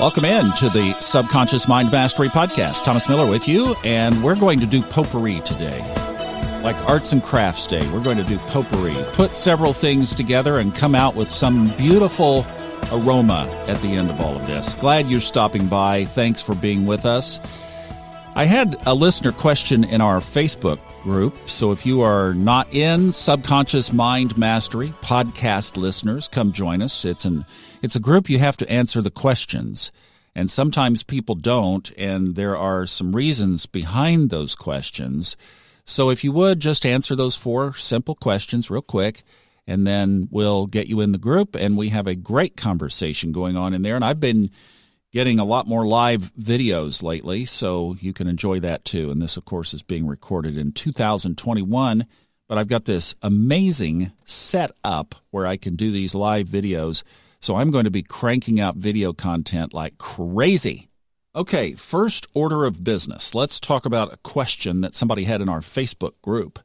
Welcome 0.00 0.26
in 0.26 0.52
to 0.58 0.70
the 0.70 0.96
Subconscious 1.00 1.66
Mind 1.66 1.90
Mastery 1.90 2.28
Podcast. 2.28 2.84
Thomas 2.84 3.08
Miller 3.08 3.28
with 3.28 3.48
you, 3.48 3.74
and 3.82 4.22
we're 4.22 4.36
going 4.36 4.60
to 4.60 4.66
do 4.66 4.80
potpourri 4.80 5.40
today. 5.40 5.80
Like 6.62 6.76
Arts 6.88 7.10
and 7.10 7.20
Crafts 7.20 7.66
Day, 7.66 7.84
we're 7.90 8.04
going 8.04 8.16
to 8.16 8.22
do 8.22 8.38
potpourri. 8.46 8.94
Put 9.14 9.34
several 9.34 9.72
things 9.72 10.14
together 10.14 10.58
and 10.58 10.72
come 10.72 10.94
out 10.94 11.16
with 11.16 11.32
some 11.32 11.66
beautiful 11.76 12.46
aroma 12.92 13.50
at 13.66 13.82
the 13.82 13.88
end 13.88 14.08
of 14.08 14.20
all 14.20 14.36
of 14.36 14.46
this. 14.46 14.76
Glad 14.76 15.10
you're 15.10 15.20
stopping 15.20 15.66
by. 15.66 16.04
Thanks 16.04 16.40
for 16.40 16.54
being 16.54 16.86
with 16.86 17.04
us. 17.04 17.40
I 18.36 18.44
had 18.44 18.80
a 18.86 18.94
listener 18.94 19.32
question 19.32 19.82
in 19.82 20.00
our 20.00 20.20
Facebook 20.20 20.78
group. 21.02 21.36
So 21.48 21.72
if 21.72 21.86
you 21.86 22.00
are 22.02 22.34
not 22.34 22.72
in 22.72 23.12
Subconscious 23.12 23.92
Mind 23.92 24.36
Mastery 24.36 24.92
podcast 25.00 25.76
listeners, 25.76 26.28
come 26.28 26.52
join 26.52 26.82
us. 26.82 27.04
It's 27.04 27.24
an 27.24 27.46
it's 27.82 27.96
a 27.96 28.00
group 28.00 28.28
you 28.28 28.38
have 28.38 28.56
to 28.58 28.70
answer 28.70 29.02
the 29.02 29.10
questions. 29.10 29.92
And 30.34 30.50
sometimes 30.50 31.02
people 31.02 31.34
don't, 31.34 31.90
and 31.98 32.36
there 32.36 32.56
are 32.56 32.86
some 32.86 33.14
reasons 33.14 33.66
behind 33.66 34.30
those 34.30 34.54
questions. 34.54 35.36
So 35.84 36.10
if 36.10 36.22
you 36.22 36.32
would 36.32 36.60
just 36.60 36.86
answer 36.86 37.16
those 37.16 37.34
four 37.34 37.74
simple 37.74 38.14
questions 38.14 38.70
real 38.70 38.82
quick, 38.82 39.22
and 39.66 39.86
then 39.86 40.28
we'll 40.30 40.66
get 40.66 40.86
you 40.86 41.00
in 41.00 41.12
the 41.12 41.18
group, 41.18 41.56
and 41.56 41.76
we 41.76 41.88
have 41.88 42.06
a 42.06 42.14
great 42.14 42.56
conversation 42.56 43.32
going 43.32 43.56
on 43.56 43.74
in 43.74 43.82
there. 43.82 43.96
And 43.96 44.04
I've 44.04 44.20
been 44.20 44.50
getting 45.12 45.38
a 45.38 45.44
lot 45.44 45.66
more 45.66 45.86
live 45.86 46.32
videos 46.34 47.02
lately, 47.02 47.44
so 47.44 47.96
you 48.00 48.12
can 48.12 48.26
enjoy 48.26 48.60
that 48.60 48.84
too. 48.84 49.10
And 49.10 49.20
this, 49.20 49.36
of 49.36 49.44
course, 49.44 49.74
is 49.74 49.82
being 49.82 50.06
recorded 50.06 50.56
in 50.56 50.72
2021. 50.72 52.06
But 52.48 52.56
I've 52.56 52.68
got 52.68 52.86
this 52.86 53.14
amazing 53.20 54.12
setup 54.24 55.14
where 55.30 55.46
I 55.46 55.58
can 55.58 55.76
do 55.76 55.90
these 55.90 56.14
live 56.14 56.48
videos 56.48 57.02
so 57.40 57.56
I'm 57.56 57.70
going 57.70 57.84
to 57.84 57.90
be 57.90 58.02
cranking 58.02 58.60
out 58.60 58.76
video 58.76 59.12
content 59.12 59.72
like 59.72 59.98
crazy. 59.98 60.88
Okay, 61.36 61.74
first 61.74 62.26
order 62.34 62.64
of 62.64 62.82
business. 62.82 63.34
Let's 63.34 63.60
talk 63.60 63.86
about 63.86 64.12
a 64.12 64.18
question 64.18 64.80
that 64.80 64.94
somebody 64.94 65.24
had 65.24 65.40
in 65.40 65.48
our 65.48 65.60
Facebook 65.60 66.20
group. 66.20 66.58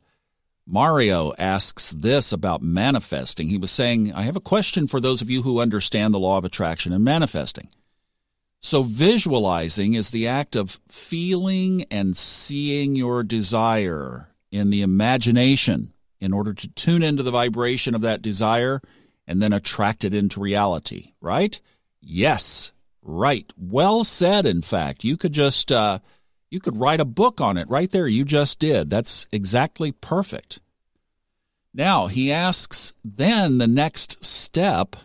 Mario 0.66 1.34
asks 1.38 1.92
this 1.92 2.31
about 2.31 2.64
manifesting. 2.64 3.50
He 3.50 3.58
was 3.58 3.70
saying, 3.70 4.14
I 4.14 4.23
have 4.23 4.38
a 4.38 4.42
question 4.42 4.88
for 4.88 5.00
those 5.00 5.22
of 5.22 5.30
you 5.30 5.42
who 5.42 5.59
understand 5.59 6.14
the 6.14 6.20
law 6.20 6.38
of 6.38 6.46
attraction 6.46 6.94
and 6.94 7.03
manifesting. 7.03 7.68
So, 8.66 8.81
visualizing 8.81 9.94
is 9.94 10.11
the 10.11 10.30
act 10.30 10.56
of 10.56 10.80
feeling 10.88 11.86
and 11.92 12.16
seeing 12.16 12.95
your 12.95 13.22
desire 13.22 14.30
in 14.52 14.69
the 14.69 14.81
imagination 14.81 15.92
in 16.22 16.31
order 16.31 16.53
to 16.53 16.69
tune 16.69 17.03
into 17.03 17.23
the 17.23 17.31
vibration 17.31 17.94
of 17.94 18.00
that 18.02 18.22
desire 18.22 18.80
and 19.28 19.41
then 19.41 19.52
attract 19.52 20.06
it 20.06 20.14
into 20.14 20.39
reality, 20.39 21.11
right? 21.19 21.59
Yes, 22.00 22.72
right. 23.02 23.52
Well 23.58 24.06
said, 24.06 24.45
in 24.45 24.61
fact. 24.61 25.03
You 25.03 25.17
could 25.17 25.34
just, 25.34 25.69
uh, 25.69 26.00
you 26.50 26.61
could 26.61 26.78
write 26.78 27.02
a 27.02 27.06
book 27.06 27.41
on 27.41 27.58
it 27.58 27.69
right 27.69 27.91
there. 27.91 28.08
You 28.08 28.23
just 28.23 28.59
did. 28.59 28.89
That's 28.89 29.28
exactly 29.34 29.91
perfect. 29.91 30.61
Now, 31.73 32.08
he 32.08 32.31
asks, 32.31 32.94
then 33.03 33.58
the 33.58 33.67
next 33.67 34.23
step 34.23 34.95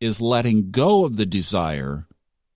is 0.00 0.20
letting 0.20 0.70
go 0.70 1.06
of 1.06 1.16
the 1.16 1.24
desire 1.24 2.06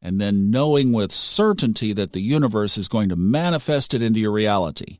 and 0.00 0.20
then 0.20 0.50
knowing 0.50 0.92
with 0.92 1.12
certainty 1.12 1.92
that 1.92 2.12
the 2.12 2.20
universe 2.20 2.78
is 2.78 2.88
going 2.88 3.08
to 3.08 3.16
manifest 3.16 3.94
it 3.94 4.02
into 4.02 4.20
your 4.20 4.32
reality. 4.32 4.98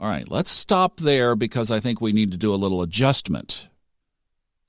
All 0.00 0.08
right, 0.08 0.28
let's 0.28 0.50
stop 0.50 0.98
there 0.98 1.36
because 1.36 1.70
I 1.70 1.80
think 1.80 2.00
we 2.00 2.12
need 2.12 2.32
to 2.32 2.36
do 2.36 2.52
a 2.52 2.56
little 2.56 2.82
adjustment 2.82 3.68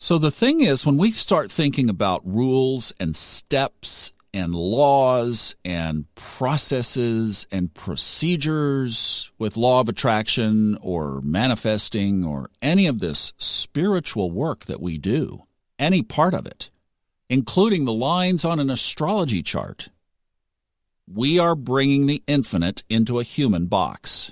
so 0.04 0.18
the 0.18 0.32
thing 0.32 0.60
is, 0.60 0.86
when 0.86 0.98
we 0.98 1.12
start 1.12 1.50
thinking 1.50 1.90
about 1.90 2.28
rules 2.28 2.94
and 3.00 3.16
steps 3.16 4.12
and 4.34 4.54
laws 4.54 5.56
and 5.64 6.14
processes 6.16 7.48
and 7.54 7.74
procedures 7.74 9.32
with 9.40 9.56
law 9.56 9.80
of 9.80 9.88
attraction 9.88 10.78
or 10.82 11.22
manifesting 11.22 12.26
or 12.26 12.50
any 12.62 12.86
of 12.86 13.00
this 13.00 13.32
spiritual 13.38 14.30
work 14.30 14.66
that 14.66 14.82
we 14.82 14.98
do, 14.98 15.44
any 15.80 16.02
part 16.02 16.34
of 16.34 16.46
it, 16.46 16.70
including 17.30 17.86
the 17.86 17.94
lines 17.94 18.46
on 18.46 18.60
an 18.60 18.70
astrology 18.70 19.42
chart, 19.42 19.90
we 21.12 21.40
are 21.40 21.56
bringing 21.56 22.08
the 22.08 22.24
infinite 22.28 22.84
into 22.90 23.20
a 23.20 23.24
human 23.24 23.68
box. 23.68 24.32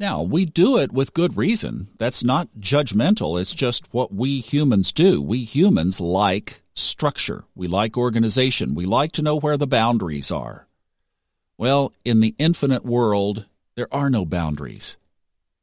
Now, 0.00 0.22
we 0.22 0.44
do 0.44 0.78
it 0.78 0.92
with 0.92 1.14
good 1.14 1.36
reason. 1.36 1.88
That's 1.98 2.22
not 2.22 2.52
judgmental. 2.58 3.40
It's 3.40 3.54
just 3.54 3.92
what 3.92 4.14
we 4.14 4.40
humans 4.40 4.92
do. 4.92 5.20
We 5.20 5.42
humans 5.42 6.00
like 6.00 6.62
structure. 6.74 7.44
We 7.56 7.66
like 7.66 7.96
organization. 7.96 8.74
We 8.74 8.84
like 8.84 9.12
to 9.12 9.22
know 9.22 9.36
where 9.36 9.56
the 9.56 9.66
boundaries 9.66 10.30
are. 10.30 10.68
Well, 11.56 11.92
in 12.04 12.20
the 12.20 12.36
infinite 12.38 12.84
world, 12.84 13.46
there 13.74 13.92
are 13.92 14.08
no 14.08 14.24
boundaries. 14.24 14.96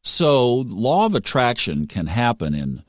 So, 0.04 0.54
law 0.54 1.06
of 1.06 1.16
attraction 1.16 1.88
can 1.88 2.08
happen 2.08 2.54
in 2.54 2.84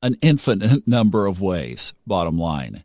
an 0.00 0.14
infinite 0.22 0.86
number 0.86 1.26
of 1.26 1.40
ways, 1.40 1.92
bottom 2.06 2.38
line. 2.38 2.84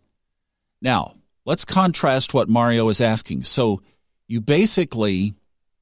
Now, 0.84 1.16
let's 1.46 1.66
contrast 1.66 2.36
what 2.36 2.48
Mario 2.48 2.90
is 2.90 3.02
asking. 3.02 3.46
So, 3.46 3.82
you 4.28 4.40
basically 4.42 5.34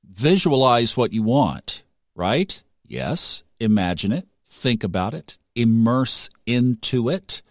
visualize 0.04 0.96
what 0.96 1.12
you 1.12 1.24
want 1.24 1.84
right? 2.16 2.62
Yes. 2.86 3.44
Imagine 3.60 4.12
it, 4.12 4.28
think 4.46 4.84
about 4.84 5.14
it, 5.14 5.38
immerse 5.56 6.30
into 6.46 7.10
it, 7.10 7.42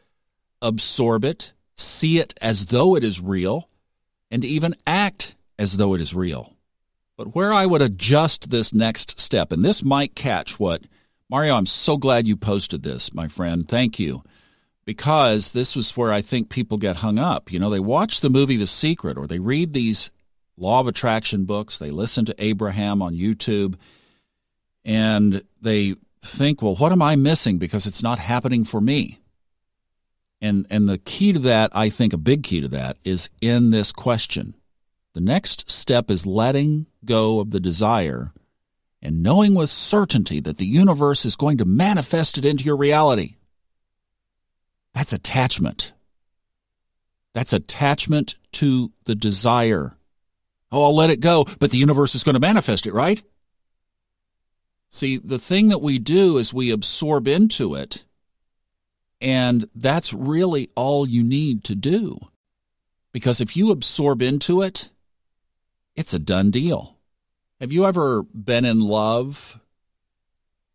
absorb 0.61 1.25
it, 1.25 1.53
see 1.77 2.19
it 2.19 2.35
as 2.41 2.67
though 2.67 2.97
it 2.97 3.05
is 3.05 3.21
real, 3.21 3.69
and 4.31 4.45
even 4.45 4.75
act 4.87 5.35
as 5.59 5.77
though 5.77 5.95
it 5.95 6.01
is 6.01 6.15
real. 6.15 6.57
But 7.17 7.35
where 7.35 7.53
I 7.53 7.67
would 7.67 7.83
adjust 7.83 8.51
this 8.51 8.73
next 8.73 9.21
step, 9.21 9.53
and 9.53 9.65
this 9.65 9.85
might 9.85 10.15
catch 10.15 10.59
what 10.59 10.83
Mario, 11.29 11.55
I'm 11.55 11.67
so 11.67 11.97
glad 11.97 12.27
you 12.27 12.37
posted 12.37 12.83
this, 12.83 13.15
my 13.15 13.29
friend. 13.29 13.69
Thank 13.69 14.01
you. 14.01 14.25
Because 14.91 15.53
this 15.53 15.77
was 15.77 15.97
where 15.97 16.13
I 16.13 16.21
think 16.21 16.49
people 16.49 16.77
get 16.77 16.97
hung 16.97 17.17
up. 17.17 17.53
You 17.53 17.61
know, 17.61 17.71
they 17.71 17.79
watch 17.79 18.23
the 18.23 18.29
movie 18.29 18.57
The 18.57 18.67
Secret 18.67 19.17
or 19.17 19.29
they 19.29 19.39
read 19.39 19.73
these 19.73 20.11
law 20.57 20.81
of 20.81 20.89
attraction 20.89 21.45
books, 21.45 21.79
they 21.79 21.93
listen 21.93 22.25
to 22.25 22.35
Abraham 22.43 23.01
on 23.01 23.15
YouTube, 23.15 23.77
and 24.85 25.45
they 25.63 25.95
think, 26.23 26.61
well, 26.61 26.75
what 26.75 26.91
am 26.91 27.03
I 27.03 27.15
missing 27.15 27.57
because 27.57 27.87
it's 27.87 28.03
not 28.03 28.19
happening 28.19 28.65
for 28.65 28.81
me? 28.81 29.21
And 30.41 30.67
and 30.71 30.89
the 30.89 30.99
key 30.99 31.35
to 31.35 31.39
that, 31.39 31.71
I 31.73 31.89
think 31.89 32.13
a 32.13 32.19
big 32.19 32.43
key 32.43 32.61
to 32.61 32.69
that 32.71 32.97
is 33.05 33.31
in 33.41 33.71
this 33.71 33.93
question. 33.93 34.57
The 35.15 35.21
next 35.21 35.71
step 35.71 36.11
is 36.11 36.27
letting 36.27 36.89
go 37.05 37.39
of 37.39 37.53
the 37.53 37.61
desire 37.61 38.33
and 39.01 39.23
knowing 39.23 39.55
with 39.55 39.71
certainty 39.71 40.41
that 40.41 40.57
the 40.57 40.67
universe 40.67 41.25
is 41.25 41.37
going 41.37 41.59
to 41.59 41.65
manifest 41.65 42.39
it 42.39 42.45
into 42.45 42.65
your 42.65 42.77
reality. 42.77 43.37
That's 44.95 45.13
attachment. 45.13 45.93
That's 47.33 47.53
attachment 47.53 48.37
to 48.53 48.93
the 49.05 49.15
desire. 49.15 49.97
Oh, 50.73 50.85
I'll 50.85 50.95
let 50.95 51.11
it 51.11 51.21
go, 51.21 51.47
but 51.59 51.71
the 51.71 51.79
universe 51.79 52.15
is 52.15 52.25
going 52.25 52.35
to 52.35 52.41
manifest 52.41 52.87
it, 52.87 52.95
right? 52.95 53.23
See, 54.89 55.19
the 55.19 55.39
thing 55.39 55.69
that 55.69 55.81
we 55.83 55.99
do 55.99 56.37
is 56.39 56.53
we 56.53 56.71
absorb 56.71 57.29
into 57.29 57.75
it, 57.75 58.05
and 59.21 59.69
that's 59.75 60.13
really 60.13 60.71
all 60.75 61.09
you 61.09 61.23
need 61.23 61.63
to 61.65 61.75
do. 61.75 62.19
Because 63.13 63.41
if 63.41 63.57
you 63.57 63.71
absorb 63.71 64.23
into 64.23 64.63
it, 64.63 64.91
it's 65.97 66.15
a 66.15 66.19
done 66.19 66.51
deal. 66.51 66.97
Have 67.61 67.73
you 67.73 67.85
ever 67.85 68.23
been 68.23 68.65
in 68.65 68.81
love 68.81 69.61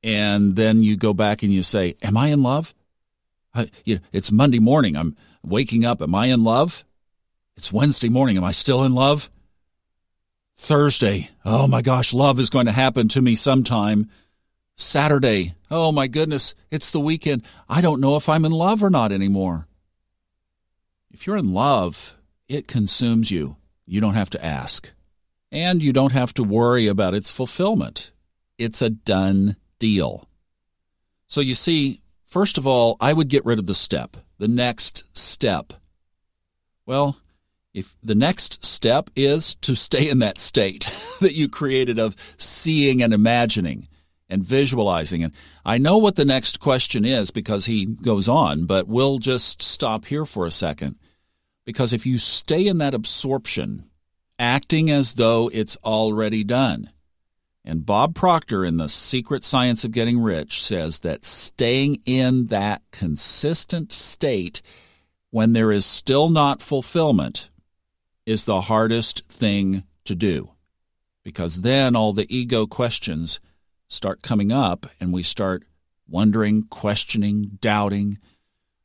and 0.03 0.55
then 0.55 0.83
you 0.83 0.95
go 0.95 1.15
back 1.15 1.41
and 1.41 1.51
you 1.51 1.63
say, 1.63 1.95
Am 2.03 2.15
I 2.15 2.27
in 2.27 2.43
love? 2.43 2.74
You 3.83 3.95
know, 3.95 4.01
it's 4.11 4.31
Monday 4.31 4.59
morning. 4.59 4.95
I'm 4.95 5.15
waking 5.43 5.85
up. 5.85 6.01
Am 6.01 6.13
I 6.13 6.27
in 6.27 6.43
love? 6.43 6.83
It's 7.55 7.71
Wednesday 7.71 8.09
morning. 8.09 8.37
Am 8.37 8.43
I 8.43 8.51
still 8.51 8.83
in 8.83 8.93
love? 8.93 9.29
Thursday, 10.57 11.29
oh 11.43 11.67
my 11.67 11.81
gosh, 11.81 12.13
love 12.13 12.39
is 12.39 12.49
going 12.49 12.65
to 12.65 12.71
happen 12.71 13.09
to 13.09 13.21
me 13.21 13.35
sometime. 13.35 14.09
Saturday, 14.75 15.55
oh 15.69 15.91
my 15.91 16.07
goodness, 16.07 16.55
it's 16.71 16.91
the 16.91 16.99
weekend. 16.99 17.43
I 17.67 17.81
don't 17.81 17.99
know 17.99 18.15
if 18.15 18.29
I'm 18.29 18.45
in 18.45 18.53
love 18.53 18.81
or 18.81 18.89
not 18.89 19.11
anymore. 19.11 19.67
If 21.11 21.27
you're 21.27 21.37
in 21.37 21.53
love, 21.53 22.17
it 22.47 22.67
consumes 22.67 23.31
you. 23.31 23.57
You 23.85 23.99
don't 23.99 24.13
have 24.13 24.29
to 24.31 24.43
ask. 24.43 24.93
And 25.51 25.83
you 25.83 25.93
don't 25.93 26.13
have 26.13 26.33
to 26.35 26.43
worry 26.43 26.87
about 26.87 27.13
its 27.13 27.31
fulfillment. 27.31 28.11
It's 28.57 28.81
a 28.81 28.89
done 28.89 29.57
deal. 29.77 30.27
So 31.27 31.41
you 31.41 31.55
see, 31.55 32.01
first 32.35 32.57
of 32.57 32.67
all, 32.67 32.97
I 32.99 33.13
would 33.13 33.29
get 33.29 33.45
rid 33.45 33.59
of 33.59 33.65
the 33.65 33.73
step, 33.73 34.17
the 34.39 34.49
next 34.49 35.05
step. 35.17 35.71
Well, 36.85 37.15
if 37.73 37.95
the 38.03 38.13
next 38.13 38.65
step 38.65 39.09
is 39.15 39.55
to 39.61 39.73
stay 39.73 40.09
in 40.09 40.19
that 40.19 40.37
state 40.37 40.91
that 41.21 41.33
you 41.33 41.47
created 41.47 41.97
of 41.97 42.13
seeing 42.35 43.01
and 43.01 43.13
imagining 43.13 43.87
and 44.27 44.43
visualizing. 44.43 45.23
And 45.23 45.31
I 45.63 45.77
know 45.77 45.97
what 45.97 46.17
the 46.17 46.25
next 46.25 46.59
question 46.59 47.05
is 47.05 47.31
because 47.31 47.67
he 47.67 47.85
goes 47.85 48.27
on, 48.27 48.65
but 48.65 48.85
we'll 48.85 49.19
just 49.19 49.61
stop 49.61 50.03
here 50.03 50.25
for 50.25 50.45
a 50.45 50.51
second. 50.51 50.97
Because 51.65 51.93
if 51.93 52.05
you 52.05 52.17
stay 52.17 52.67
in 52.67 52.79
that 52.79 52.93
absorption, 52.93 53.89
acting 54.37 54.91
as 54.91 55.13
though 55.13 55.49
it's 55.53 55.77
already 55.85 56.43
done, 56.43 56.91
and 57.65 57.85
Bob 57.85 58.13
Proctor 58.13 58.63
in 58.63 58.77
The 58.77 58.87
Secret 58.87 59.43
Science 59.43 59.83
of 59.83 59.91
Getting 59.91 60.19
Rich 60.19 60.61
says 60.61 60.99
that 60.99 61.25
staying 61.25 62.01
in 62.05 62.47
that 62.47 62.83
consistent 62.91 63.91
state 63.91 64.61
when 65.31 65.53
there 65.53 65.71
is 65.71 65.85
still 65.85 66.29
not 66.29 66.61
fulfillment 66.61 67.49
is 68.25 68.45
the 68.45 68.61
hardest 68.61 69.27
thing 69.27 69.83
to 70.05 70.15
do. 70.15 70.51
Because 71.23 71.61
then 71.61 71.95
all 71.95 72.13
the 72.13 72.27
ego 72.33 72.67
questions 72.67 73.39
start 73.87 74.21
coming 74.21 74.51
up 74.51 74.85
and 74.99 75.11
we 75.11 75.23
start 75.23 75.63
wondering, 76.07 76.63
questioning, 76.69 77.57
doubting. 77.61 78.19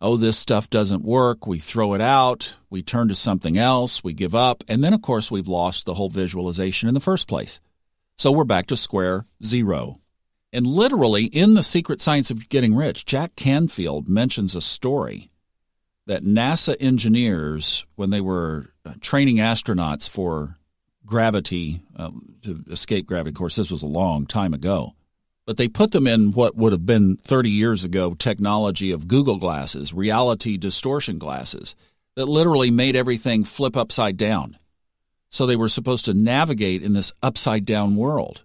Oh, 0.01 0.17
this 0.17 0.39
stuff 0.39 0.71
doesn't 0.71 1.05
work. 1.05 1.47
We 1.47 1.59
throw 1.59 1.93
it 1.93 2.01
out. 2.01 2.57
We 2.71 2.83
turn 2.83 3.09
to 3.09 3.15
something 3.15 3.59
else. 3.59 4.03
We 4.03 4.15
give 4.15 4.35
up. 4.35 4.65
And 4.69 4.83
then, 4.83 4.95
of 4.95 5.03
course, 5.03 5.31
we've 5.31 5.49
lost 5.49 5.85
the 5.85 5.95
whole 5.95 6.09
visualization 6.09 6.89
in 6.89 6.95
the 6.95 7.01
first 7.01 7.29
place. 7.29 7.61
So 8.21 8.31
we're 8.31 8.45
back 8.45 8.67
to 8.67 8.77
square 8.77 9.25
zero. 9.43 9.97
And 10.53 10.67
literally, 10.67 11.25
in 11.25 11.55
The 11.55 11.63
Secret 11.63 12.03
Science 12.03 12.31
of 12.31 12.51
Getting 12.51 12.75
Rich, 12.75 13.07
Jack 13.07 13.35
Canfield 13.35 14.11
mentions 14.11 14.55
a 14.55 14.61
story 14.61 15.31
that 16.05 16.23
NASA 16.23 16.77
engineers, 16.79 17.87
when 17.95 18.11
they 18.11 18.21
were 18.21 18.75
uh, 18.85 18.93
training 19.01 19.37
astronauts 19.37 20.07
for 20.07 20.59
gravity, 21.07 21.81
uh, 21.97 22.11
to 22.43 22.63
escape 22.71 23.07
gravity, 23.07 23.31
of 23.31 23.37
course, 23.37 23.57
this 23.57 23.71
was 23.71 23.83
a 23.83 23.87
long 23.87 24.27
time 24.27 24.53
ago, 24.53 24.93
but 25.47 25.57
they 25.57 25.67
put 25.67 25.93
them 25.93 26.07
in 26.07 26.33
what 26.33 26.55
would 26.55 26.73
have 26.73 26.85
been 26.85 27.17
30 27.17 27.49
years 27.49 27.85
ago 27.85 28.13
technology 28.13 28.91
of 28.91 29.09
Google 29.09 29.39
glasses, 29.39 29.95
reality 29.95 30.59
distortion 30.59 31.17
glasses, 31.17 31.75
that 32.17 32.27
literally 32.27 32.71
made 32.71 32.97
everything 32.97 33.45
flip 33.45 33.79
upside 33.79 34.19
down. 34.19 34.59
So 35.31 35.47
they 35.47 35.57
were 35.57 35.69
supposed 35.69 36.05
to 36.05 36.15
navigate 36.15 36.83
in 36.83 36.93
this 36.93 37.13
upside 37.23 37.65
down 37.65 37.97
world. 37.97 38.45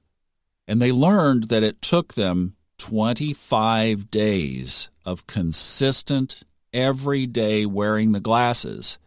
And 0.68 0.82
they 0.82 0.92
learned 0.92 1.50
that 1.50 1.64
it 1.64 1.82
took 1.82 2.14
them 2.14 2.56
25 2.78 4.10
days 4.10 4.90
of 5.04 5.28
consistent, 5.28 6.44
every 6.74 7.26
day 7.26 7.66
wearing 7.66 8.12
the 8.12 8.20
glasses 8.20 9.00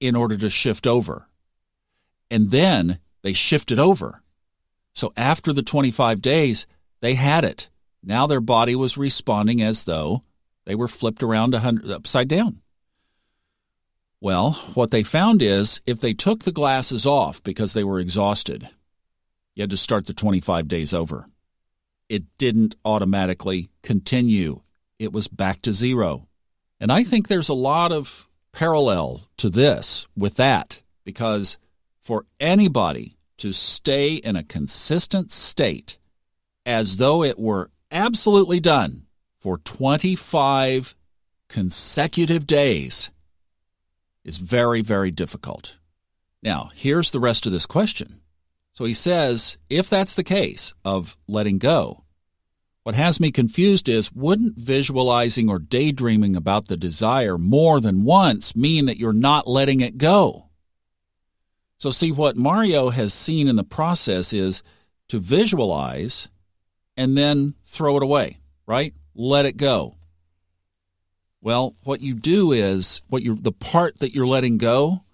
in 0.00 0.14
order 0.14 0.36
to 0.36 0.50
shift 0.50 0.86
over. 0.86 1.26
And 2.30 2.50
then 2.50 2.98
they 3.22 3.32
shifted 3.32 3.78
over. 3.78 4.22
So 4.92 5.12
after 5.16 5.52
the 5.52 5.62
25 5.62 6.20
days, 6.20 6.66
they 7.00 7.14
had 7.14 7.44
it. 7.44 7.70
Now 8.02 8.26
their 8.26 8.40
body 8.40 8.76
was 8.76 8.98
responding 8.98 9.62
as 9.62 9.84
though 9.84 10.22
they 10.66 10.74
were 10.74 10.88
flipped 10.88 11.22
around 11.22 11.54
upside 11.54 12.28
down. 12.28 12.60
Well, 14.20 14.52
what 14.74 14.90
they 14.90 15.04
found 15.04 15.42
is 15.42 15.80
if 15.86 16.00
they 16.00 16.12
took 16.12 16.42
the 16.42 16.52
glasses 16.52 17.06
off 17.06 17.42
because 17.42 17.72
they 17.72 17.84
were 17.84 18.00
exhausted, 18.00 18.68
you 19.54 19.62
had 19.62 19.70
to 19.70 19.76
start 19.76 20.06
the 20.06 20.12
25 20.12 20.66
days 20.66 20.92
over. 20.92 21.26
It 22.08 22.24
didn't 22.36 22.74
automatically 22.84 23.68
continue, 23.82 24.62
it 24.98 25.12
was 25.12 25.28
back 25.28 25.62
to 25.62 25.72
zero. 25.72 26.26
And 26.80 26.90
I 26.90 27.04
think 27.04 27.28
there's 27.28 27.48
a 27.48 27.54
lot 27.54 27.92
of 27.92 28.28
parallel 28.52 29.28
to 29.36 29.50
this 29.50 30.06
with 30.16 30.36
that 30.36 30.82
because 31.04 31.58
for 32.00 32.24
anybody 32.40 33.16
to 33.36 33.52
stay 33.52 34.14
in 34.14 34.34
a 34.34 34.42
consistent 34.42 35.30
state 35.30 35.98
as 36.66 36.96
though 36.96 37.22
it 37.22 37.38
were 37.38 37.70
absolutely 37.92 38.58
done 38.58 39.06
for 39.38 39.58
25 39.58 40.96
consecutive 41.48 42.46
days 42.46 43.10
is 44.28 44.38
very, 44.38 44.82
very 44.82 45.10
difficult. 45.10 45.76
Now, 46.42 46.70
here's 46.74 47.10
the 47.10 47.18
rest 47.18 47.46
of 47.46 47.52
this 47.52 47.66
question. 47.66 48.20
So 48.74 48.84
he 48.84 48.94
says, 48.94 49.56
if 49.68 49.90
that's 49.90 50.14
the 50.14 50.22
case 50.22 50.74
of 50.84 51.16
letting 51.26 51.58
go, 51.58 52.04
what 52.84 52.94
has 52.94 53.18
me 53.18 53.32
confused 53.32 53.88
is 53.88 54.12
wouldn't 54.12 54.56
visualizing 54.56 55.50
or 55.50 55.58
daydreaming 55.58 56.36
about 56.36 56.68
the 56.68 56.76
desire 56.76 57.36
more 57.36 57.80
than 57.80 58.04
once 58.04 58.54
mean 58.54 58.86
that 58.86 58.98
you're 58.98 59.12
not 59.12 59.48
letting 59.48 59.80
it 59.80 59.98
go? 59.98 60.48
So, 61.78 61.90
see, 61.90 62.12
what 62.12 62.36
Mario 62.36 62.90
has 62.90 63.12
seen 63.12 63.48
in 63.48 63.56
the 63.56 63.64
process 63.64 64.32
is 64.32 64.62
to 65.08 65.18
visualize 65.18 66.28
and 66.96 67.16
then 67.16 67.54
throw 67.64 67.96
it 67.96 68.02
away, 68.02 68.38
right? 68.66 68.94
Let 69.14 69.44
it 69.44 69.56
go. 69.56 69.97
Well, 71.40 71.76
what 71.84 72.00
you 72.00 72.14
do 72.14 72.52
is 72.52 73.02
what 73.08 73.22
you 73.22 73.36
the 73.36 73.52
part 73.52 74.00
that 74.00 74.14
you're 74.14 74.26
letting 74.26 74.58
go 74.58 75.04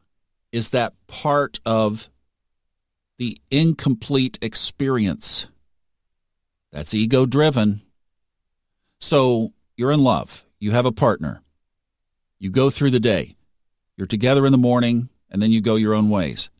is 0.52 0.70
that 0.70 0.94
part 1.06 1.60
of 1.66 2.08
the 3.18 3.38
incomplete 3.50 4.38
experience. 4.40 5.46
That's 6.72 6.94
ego 6.94 7.26
driven. 7.26 7.82
So 9.00 9.50
you're 9.76 9.92
in 9.92 10.02
love. 10.02 10.44
You 10.58 10.72
have 10.72 10.86
a 10.86 10.92
partner. 10.92 11.42
You 12.38 12.50
go 12.50 12.70
through 12.70 12.90
the 12.90 13.00
day. 13.00 13.36
You're 13.96 14.06
together 14.06 14.44
in 14.46 14.52
the 14.52 14.58
morning 14.58 15.10
and 15.30 15.42
then 15.42 15.50
you 15.50 15.60
go 15.60 15.76
your 15.76 15.94
own 15.94 16.10
ways. 16.10 16.50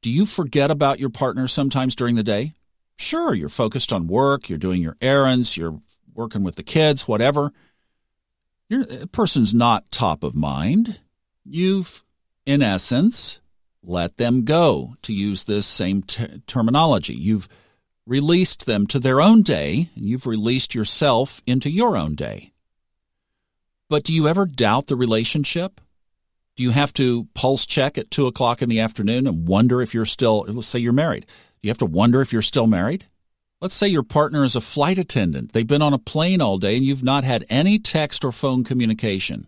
Do 0.00 0.10
you 0.10 0.26
forget 0.26 0.70
about 0.70 1.00
your 1.00 1.10
partner 1.10 1.48
sometimes 1.48 1.94
during 1.94 2.14
the 2.14 2.22
day? 2.22 2.54
Sure, 2.96 3.34
you're 3.34 3.48
focused 3.48 3.92
on 3.92 4.06
work, 4.06 4.48
you're 4.48 4.58
doing 4.58 4.82
your 4.82 4.96
errands, 5.00 5.56
you're 5.56 5.78
working 6.14 6.42
with 6.42 6.56
the 6.56 6.62
kids, 6.62 7.08
whatever. 7.08 7.52
Your 8.72 8.86
person's 9.08 9.52
not 9.52 9.90
top 9.90 10.24
of 10.24 10.34
mind. 10.34 10.98
You've, 11.44 12.02
in 12.46 12.62
essence, 12.62 13.42
let 13.82 14.16
them 14.16 14.46
go, 14.46 14.94
to 15.02 15.12
use 15.12 15.44
this 15.44 15.66
same 15.66 16.02
terminology. 16.04 17.12
You've 17.12 17.50
released 18.06 18.64
them 18.64 18.86
to 18.86 18.98
their 18.98 19.20
own 19.20 19.42
day, 19.42 19.90
and 19.94 20.06
you've 20.06 20.26
released 20.26 20.74
yourself 20.74 21.42
into 21.46 21.68
your 21.68 21.98
own 21.98 22.14
day. 22.14 22.54
But 23.90 24.04
do 24.04 24.14
you 24.14 24.26
ever 24.26 24.46
doubt 24.46 24.86
the 24.86 24.96
relationship? 24.96 25.78
Do 26.56 26.62
you 26.62 26.70
have 26.70 26.94
to 26.94 27.28
pulse 27.34 27.66
check 27.66 27.98
at 27.98 28.10
2 28.10 28.26
o'clock 28.26 28.62
in 28.62 28.70
the 28.70 28.80
afternoon 28.80 29.26
and 29.26 29.46
wonder 29.46 29.82
if 29.82 29.92
you're 29.92 30.06
still, 30.06 30.46
let's 30.48 30.66
say 30.66 30.78
you're 30.78 30.94
married, 30.94 31.26
you 31.60 31.68
have 31.68 31.76
to 31.76 31.84
wonder 31.84 32.22
if 32.22 32.32
you're 32.32 32.40
still 32.40 32.66
married? 32.66 33.04
Let's 33.62 33.74
say 33.74 33.86
your 33.86 34.02
partner 34.02 34.42
is 34.42 34.56
a 34.56 34.60
flight 34.60 34.98
attendant. 34.98 35.52
They've 35.52 35.64
been 35.64 35.82
on 35.82 35.92
a 35.92 35.98
plane 35.98 36.40
all 36.40 36.58
day 36.58 36.76
and 36.76 36.84
you've 36.84 37.04
not 37.04 37.22
had 37.22 37.46
any 37.48 37.78
text 37.78 38.24
or 38.24 38.32
phone 38.32 38.64
communication. 38.64 39.46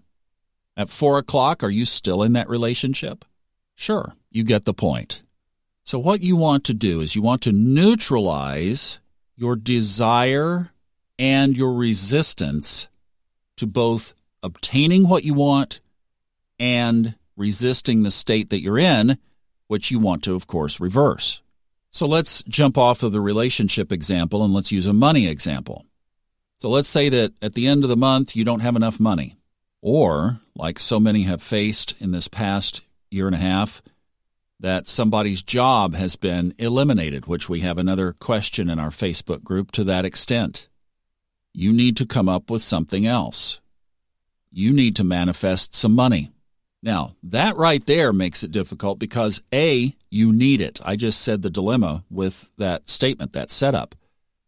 At 0.76 0.88
four 0.88 1.18
o'clock, 1.18 1.64
are 1.64 1.70
you 1.70 1.84
still 1.84 2.22
in 2.22 2.32
that 2.34 2.48
relationship? 2.48 3.24
Sure, 3.74 4.14
you 4.30 4.44
get 4.44 4.66
the 4.66 4.72
point. 4.72 5.24
So, 5.82 5.98
what 5.98 6.20
you 6.20 6.36
want 6.36 6.62
to 6.66 6.74
do 6.74 7.00
is 7.00 7.16
you 7.16 7.22
want 7.22 7.42
to 7.42 7.50
neutralize 7.50 9.00
your 9.34 9.56
desire 9.56 10.70
and 11.18 11.56
your 11.56 11.74
resistance 11.74 12.88
to 13.56 13.66
both 13.66 14.14
obtaining 14.44 15.08
what 15.08 15.24
you 15.24 15.34
want 15.34 15.80
and 16.60 17.16
resisting 17.36 18.04
the 18.04 18.12
state 18.12 18.50
that 18.50 18.60
you're 18.60 18.78
in, 18.78 19.18
which 19.66 19.90
you 19.90 19.98
want 19.98 20.22
to, 20.22 20.36
of 20.36 20.46
course, 20.46 20.78
reverse. 20.78 21.42
So 21.94 22.06
let's 22.06 22.42
jump 22.48 22.76
off 22.76 23.04
of 23.04 23.12
the 23.12 23.20
relationship 23.20 23.92
example 23.92 24.44
and 24.44 24.52
let's 24.52 24.72
use 24.72 24.84
a 24.84 24.92
money 24.92 25.28
example. 25.28 25.86
So 26.58 26.68
let's 26.68 26.88
say 26.88 27.08
that 27.08 27.34
at 27.40 27.54
the 27.54 27.68
end 27.68 27.84
of 27.84 27.88
the 27.88 27.96
month, 27.96 28.34
you 28.34 28.44
don't 28.44 28.60
have 28.60 28.74
enough 28.74 28.98
money. 28.98 29.36
Or, 29.80 30.40
like 30.56 30.80
so 30.80 30.98
many 30.98 31.22
have 31.22 31.40
faced 31.40 31.94
in 32.02 32.10
this 32.10 32.26
past 32.26 32.84
year 33.12 33.26
and 33.26 33.34
a 33.36 33.38
half, 33.38 33.80
that 34.58 34.88
somebody's 34.88 35.40
job 35.40 35.94
has 35.94 36.16
been 36.16 36.52
eliminated, 36.58 37.26
which 37.26 37.48
we 37.48 37.60
have 37.60 37.78
another 37.78 38.12
question 38.12 38.68
in 38.68 38.80
our 38.80 38.90
Facebook 38.90 39.44
group 39.44 39.70
to 39.70 39.84
that 39.84 40.04
extent. 40.04 40.68
You 41.52 41.72
need 41.72 41.96
to 41.98 42.06
come 42.06 42.28
up 42.28 42.50
with 42.50 42.62
something 42.62 43.06
else. 43.06 43.60
You 44.50 44.72
need 44.72 44.96
to 44.96 45.04
manifest 45.04 45.76
some 45.76 45.94
money. 45.94 46.32
Now, 46.84 47.16
that 47.22 47.56
right 47.56 47.84
there 47.86 48.12
makes 48.12 48.44
it 48.44 48.50
difficult 48.50 48.98
because 48.98 49.42
A, 49.54 49.96
you 50.10 50.34
need 50.34 50.60
it. 50.60 50.80
I 50.84 50.96
just 50.96 51.22
said 51.22 51.40
the 51.40 51.48
dilemma 51.48 52.04
with 52.10 52.50
that 52.58 52.90
statement, 52.90 53.32
that 53.32 53.50
setup. 53.50 53.94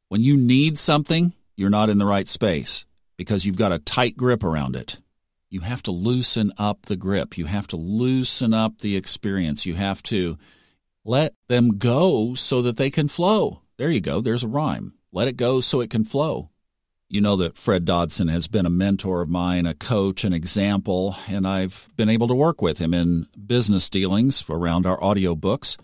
When 0.09 0.21
you 0.21 0.37
need 0.37 0.77
something, 0.77 1.33
you're 1.57 1.71
not 1.71 1.89
in 1.89 1.97
the 1.97 2.05
right 2.05 2.29
space 2.29 2.85
because 3.17 3.47
you've 3.47 3.57
got 3.57 3.73
a 3.73 3.79
tight 3.79 4.19
grip 4.19 4.45
around 4.45 4.77
it. 4.77 5.01
You 5.49 5.61
have 5.61 5.83
to 5.85 5.91
loosen 5.93 6.53
up 6.59 6.83
the 6.83 6.97
grip. 6.97 7.39
You 7.39 7.47
have 7.47 7.69
to 7.69 7.77
loosen 7.77 8.53
up 8.53 8.81
the 8.81 8.97
experience. 8.97 9.65
You 9.65 9.73
have 9.77 10.03
to 10.05 10.37
let 11.07 11.33
them 11.49 11.79
go 11.79 12.35
so 12.35 12.61
that 12.61 12.77
they 12.77 12.91
can 12.91 13.09
flow. 13.09 13.63
There 13.79 13.91
you 13.91 14.03
go. 14.03 14.21
There's 14.21 14.45
a 14.45 14.49
rhyme. 14.49 14.93
Let 15.11 15.27
it 15.27 15.39
go 15.39 15.63
so 15.63 15.81
it 15.81 15.89
can 15.89 16.05
flow. 16.05 16.51
You 17.09 17.21
know 17.21 17.37
that 17.37 17.57
Fred 17.57 17.85
Dodson 17.85 18.27
has 18.29 18.49
been 18.49 18.67
a 18.67 18.71
mentor 18.71 19.23
of 19.23 19.29
mine, 19.29 19.65
a 19.65 19.75
coach, 19.75 20.25
an 20.25 20.33
example, 20.33 21.17
and 21.29 21.47
I've 21.47 21.89
been 21.97 22.09
able 22.09 22.27
to 22.27 22.35
work 22.35 22.61
with 22.61 22.79
him 22.79 22.93
in 22.93 23.29
business 23.47 23.89
dealings 23.89 24.45
around 24.51 24.87
our 24.87 24.99
audiobooks. 24.99 25.77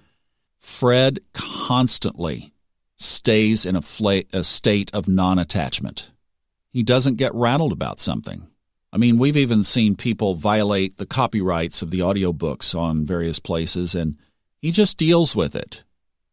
Fred 0.58 1.20
constantly 1.32 2.52
stays 2.96 3.64
in 3.64 3.76
a, 3.76 3.82
a 4.32 4.42
state 4.42 4.90
of 4.92 5.06
non 5.06 5.38
attachment. 5.38 6.10
He 6.70 6.82
doesn't 6.82 7.16
get 7.16 7.34
rattled 7.34 7.72
about 7.72 8.00
something. 8.00 8.48
I 8.92 8.96
mean, 8.96 9.16
we've 9.16 9.36
even 9.36 9.62
seen 9.62 9.94
people 9.94 10.34
violate 10.34 10.96
the 10.96 11.06
copyrights 11.06 11.82
of 11.82 11.90
the 11.90 12.00
audiobooks 12.00 12.78
on 12.78 13.06
various 13.06 13.38
places, 13.38 13.94
and 13.94 14.18
he 14.60 14.72
just 14.72 14.98
deals 14.98 15.36
with 15.36 15.54
it. 15.54 15.84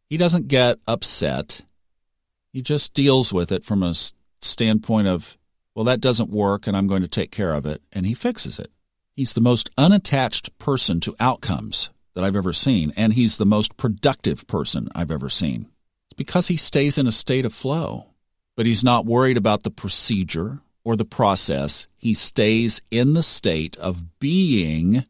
He 0.10 0.18
doesn't 0.18 0.48
get 0.48 0.80
upset. 0.88 1.62
He 2.52 2.64
just 2.64 2.96
deals 2.96 3.32
with 3.32 3.52
it 3.52 3.64
from 3.64 3.84
a 3.84 3.94
standpoint 4.42 5.08
of, 5.08 5.38
well, 5.76 5.86
that 5.86 6.02
doesn't 6.02 6.30
work, 6.30 6.68
and 6.68 6.76
I'm 6.76 6.88
going 6.88 7.02
to 7.02 7.08
take 7.08 7.32
care 7.32 7.54
of 7.54 7.66
it, 7.66 7.82
and 7.92 8.06
he 8.06 8.14
fixes 8.14 8.60
it. 8.60 8.72
He's 9.16 9.34
the 9.34 9.42
most 9.42 9.70
unattached 9.78 10.58
person 10.58 11.00
to 11.02 11.16
outcomes 11.20 11.90
that 12.16 12.24
I've 12.24 12.36
ever 12.36 12.54
seen, 12.54 12.94
and 12.96 13.14
he's 13.14 13.38
the 13.38 13.46
most 13.46 13.78
productive 13.78 14.48
person 14.48 14.90
I've 14.96 15.12
ever 15.12 15.30
seen. 15.30 15.72
It's 16.08 16.18
because 16.18 16.48
he 16.48 16.58
stays 16.58 16.98
in 16.98 17.08
a 17.08 17.12
state 17.12 17.46
of 17.46 17.54
flow, 17.54 18.14
but 18.56 18.66
he's 18.66 18.84
not 18.84 19.06
worried 19.06 19.38
about 19.38 19.64
the 19.64 19.72
procedure 19.72 20.60
or 20.84 20.96
the 20.96 21.06
process, 21.06 21.88
he 21.98 22.14
stays 22.14 22.82
in 22.90 23.14
the 23.14 23.24
state 23.24 23.78
of 23.78 24.20
being 24.20 25.06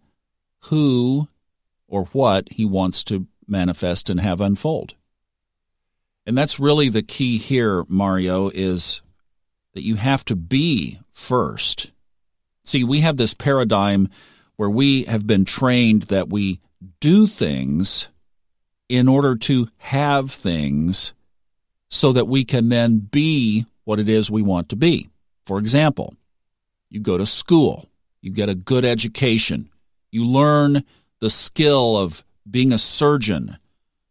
who 0.66 1.28
or 1.88 2.06
what 2.06 2.50
he 2.52 2.66
wants 2.66 3.04
to 3.06 3.28
manifest 3.48 4.10
and 4.10 4.20
have 4.20 4.42
unfold. 4.42 4.96
And 6.26 6.38
that's 6.38 6.60
really 6.60 6.90
the 6.90 7.02
key 7.02 7.38
here, 7.38 7.86
Mario, 7.88 8.50
is 8.50 9.02
that 9.74 9.84
you 9.84 9.96
have 9.96 10.26
to 10.26 10.36
be 10.36 11.00
first. 11.12 11.92
See, 12.64 12.84
we 12.84 13.02
have 13.02 13.18
this 13.18 13.34
paradigm 13.34 14.10
where 14.56 14.70
we 14.70 15.04
have 15.04 15.26
been 15.26 15.46
trained 15.46 16.04
that 16.04 16.30
we 16.30 16.60
do 17.00 17.28
things 17.28 18.10
in 18.88 19.08
order 19.08 19.36
to 19.36 19.70
have 19.78 20.32
things 20.32 21.14
so 21.90 22.12
that 22.12 22.28
we 22.28 22.44
can 22.46 22.70
then 22.70 23.00
be 23.00 23.66
what 23.84 24.00
it 24.00 24.10
is 24.10 24.30
we 24.30 24.42
want 24.42 24.70
to 24.70 24.76
be. 24.76 25.10
For 25.46 25.58
example, 25.58 26.16
you 26.90 27.00
go 27.00 27.18
to 27.18 27.26
school, 27.26 27.88
you 28.22 28.32
get 28.32 28.50
a 28.50 28.56
good 28.56 28.86
education, 28.86 29.70
you 30.12 30.26
learn 30.26 30.84
the 31.20 31.30
skill 31.30 31.98
of 31.98 32.24
being 32.50 32.72
a 32.72 32.78
surgeon, 32.78 33.58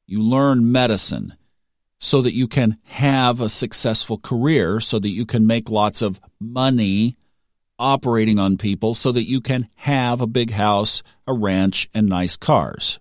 you 0.07 0.23
learn 0.23 0.73
medicine 0.73 1.37
so 1.99 2.23
that 2.23 2.35
you 2.35 2.47
can 2.47 2.79
have 2.85 3.41
a 3.41 3.49
successful 3.49 4.19
career, 4.19 4.81
so 4.81 4.99
that 4.99 5.09
you 5.11 5.27
can 5.27 5.47
make 5.47 5.71
lots 5.71 6.01
of 6.01 6.21
money 6.41 7.17
operating 7.79 8.39
on 8.39 8.57
people, 8.57 8.95
so 8.95 9.13
that 9.13 9.29
you 9.29 9.41
can 9.41 9.69
have 9.77 10.21
a 10.21 10.27
big 10.27 10.51
house, 10.51 11.03
a 11.27 11.33
ranch, 11.33 11.89
and 11.93 12.09
nice 12.09 12.37
cars. 12.37 12.99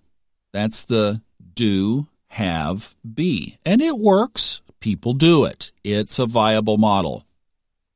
That's 0.52 0.84
the 0.84 1.22
do, 1.54 2.08
have, 2.28 2.94
be. 3.14 3.58
And 3.64 3.80
it 3.80 3.98
works. 3.98 4.60
People 4.80 5.12
do 5.12 5.44
it. 5.44 5.72
It's 5.82 6.18
a 6.18 6.26
viable 6.26 6.78
model. 6.78 7.24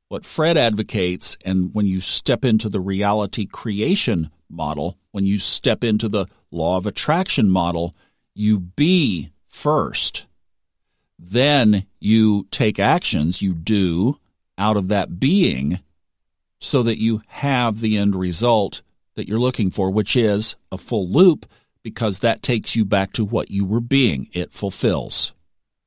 What 0.09 0.25
Fred 0.25 0.57
advocates, 0.57 1.37
and 1.45 1.73
when 1.73 1.85
you 1.85 1.99
step 1.99 2.45
into 2.45 2.69
the 2.69 2.81
reality 2.81 3.45
creation 3.45 4.29
model, 4.49 4.97
when 5.11 5.25
you 5.25 5.39
step 5.39 5.83
into 5.83 6.07
the 6.07 6.27
law 6.51 6.77
of 6.77 6.85
attraction 6.85 7.49
model, 7.49 7.95
you 8.35 8.59
be 8.59 9.31
first. 9.45 10.27
Then 11.25 11.85
you 11.99 12.47
take 12.51 12.79
actions, 12.79 13.41
you 13.41 13.53
do 13.53 14.19
out 14.57 14.77
of 14.77 14.89
that 14.89 15.19
being 15.19 15.79
so 16.59 16.83
that 16.83 16.99
you 16.99 17.21
have 17.27 17.79
the 17.79 17.97
end 17.97 18.15
result 18.15 18.81
that 19.15 19.27
you're 19.27 19.39
looking 19.39 19.71
for, 19.71 19.89
which 19.89 20.15
is 20.15 20.55
a 20.71 20.77
full 20.77 21.07
loop 21.07 21.45
because 21.81 22.19
that 22.19 22.41
takes 22.41 22.75
you 22.75 22.85
back 22.85 23.13
to 23.13 23.25
what 23.25 23.51
you 23.51 23.65
were 23.65 23.81
being. 23.81 24.29
It 24.33 24.53
fulfills. 24.53 25.33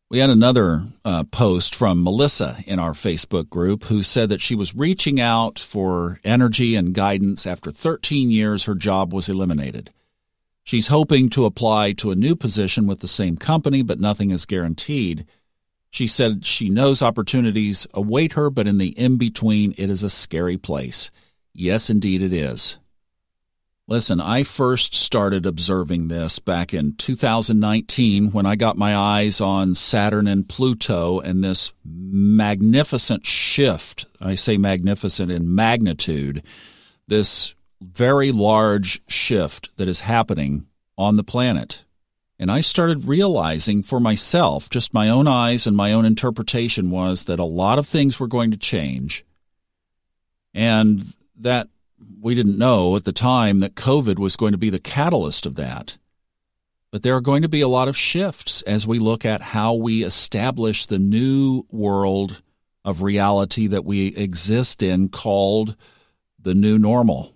We 0.09 0.19
had 0.19 0.31
another 0.31 0.83
uh, 1.05 1.25
post 1.25 1.75
from 1.75 2.05
Melissa 2.05 2.59
in 2.67 2.79
our 2.79 2.93
Facebook 2.93 3.49
group 3.49 3.85
who 3.85 4.03
said 4.03 4.29
that 4.29 4.41
she 4.41 4.55
was 4.55 4.77
reaching 4.77 5.21
out 5.21 5.59
for 5.59 6.21
energy 6.23 6.77
and 6.77 6.95
guidance 6.95 7.47
after 7.47 7.73
13 7.73 8.31
years 8.31 8.65
her 8.65 8.75
job 8.75 9.13
was 9.13 9.29
eliminated. 9.29 9.91
She's 10.67 10.89
hoping 10.89 11.31
to 11.31 11.45
apply 11.45 11.93
to 11.93 12.11
a 12.11 12.17
new 12.17 12.35
position 12.35 12.89
with 12.89 12.99
the 12.99 13.07
same 13.07 13.37
company, 13.37 13.83
but 13.83 14.01
nothing 14.01 14.31
is 14.31 14.45
guaranteed. 14.45 15.25
She 15.91 16.09
said 16.09 16.45
she 16.45 16.69
knows 16.69 17.03
opportunities 17.03 17.87
await 17.95 18.33
her, 18.33 18.51
but 18.51 18.67
in 18.67 18.79
the 18.79 18.89
in 18.99 19.17
between, 19.17 19.75
it 19.79 19.89
is 19.89 20.03
a 20.03 20.11
scary 20.11 20.59
place. 20.59 21.13
Yes, 21.55 21.89
indeed, 21.89 22.21
it 22.21 22.33
is. 22.33 22.79
Listen, 23.87 24.21
I 24.21 24.43
first 24.43 24.93
started 24.93 25.47
observing 25.47 26.09
this 26.09 26.41
back 26.41 26.75
in 26.75 26.97
2019 26.97 28.33
when 28.33 28.45
I 28.45 28.57
got 28.57 28.77
my 28.77 28.97
eyes 28.97 29.41
on 29.41 29.77
Saturn 29.77 30.27
and 30.27 30.49
Pluto 30.49 31.21
and 31.21 31.45
this 31.45 31.73
magnificent 31.85 33.25
shift. 33.25 34.05
I 34.21 34.35
say 34.35 34.57
magnificent 34.57 35.31
in 35.31 35.55
magnitude, 35.55 36.43
this 37.07 37.55
very 37.81 38.33
large 38.33 39.03
shift 39.09 39.77
that 39.77 39.89
is 39.89 40.01
happening 40.01 40.67
on 40.97 41.17
the 41.17 41.25
planet. 41.25 41.85
And 42.39 42.51
I 42.51 42.61
started 42.61 43.07
realizing 43.07 43.83
for 43.83 43.99
myself, 43.99 44.69
just 44.69 44.93
my 44.93 45.09
own 45.09 45.27
eyes 45.27 45.67
and 45.67 45.77
my 45.77 45.93
own 45.93 46.05
interpretation 46.05 46.91
was 46.91 47.25
that 47.25 47.39
a 47.39 47.45
lot 47.45 47.79
of 47.79 47.87
things 47.87 48.21
were 48.21 48.27
going 48.27 48.51
to 48.51 48.59
change. 48.59 49.25
And 50.55 51.03
that 51.39 51.69
we 52.21 52.35
didn't 52.35 52.59
know 52.59 52.97
at 52.97 53.05
the 53.05 53.13
time 53.13 53.61
that 53.61 53.75
COVID 53.75 54.19
was 54.19 54.37
going 54.37 54.53
to 54.53 54.59
be 54.59 54.71
the 54.71 54.79
catalyst 54.79 55.47
of 55.47 55.57
that. 55.57 55.97
But 56.91 57.03
there 57.03 57.15
are 57.17 57.21
going 57.21 57.43
to 57.43 57.49
be 57.49 57.61
a 57.61 57.69
lot 57.69 57.89
of 57.89 57.97
shifts 57.97 58.63
as 58.63 58.87
we 58.87 58.99
look 58.99 59.25
at 59.25 59.41
how 59.41 59.75
we 59.75 60.05
establish 60.05 60.87
the 60.87 60.99
new 60.99 61.65
world 61.71 62.43
of 62.85 63.03
reality 63.03 63.67
that 63.67 63.85
we 63.85 64.09
exist 64.09 64.83
in 64.83 65.09
called 65.09 65.77
the 66.41 66.55
new 66.55 66.79
normal. 66.79 67.36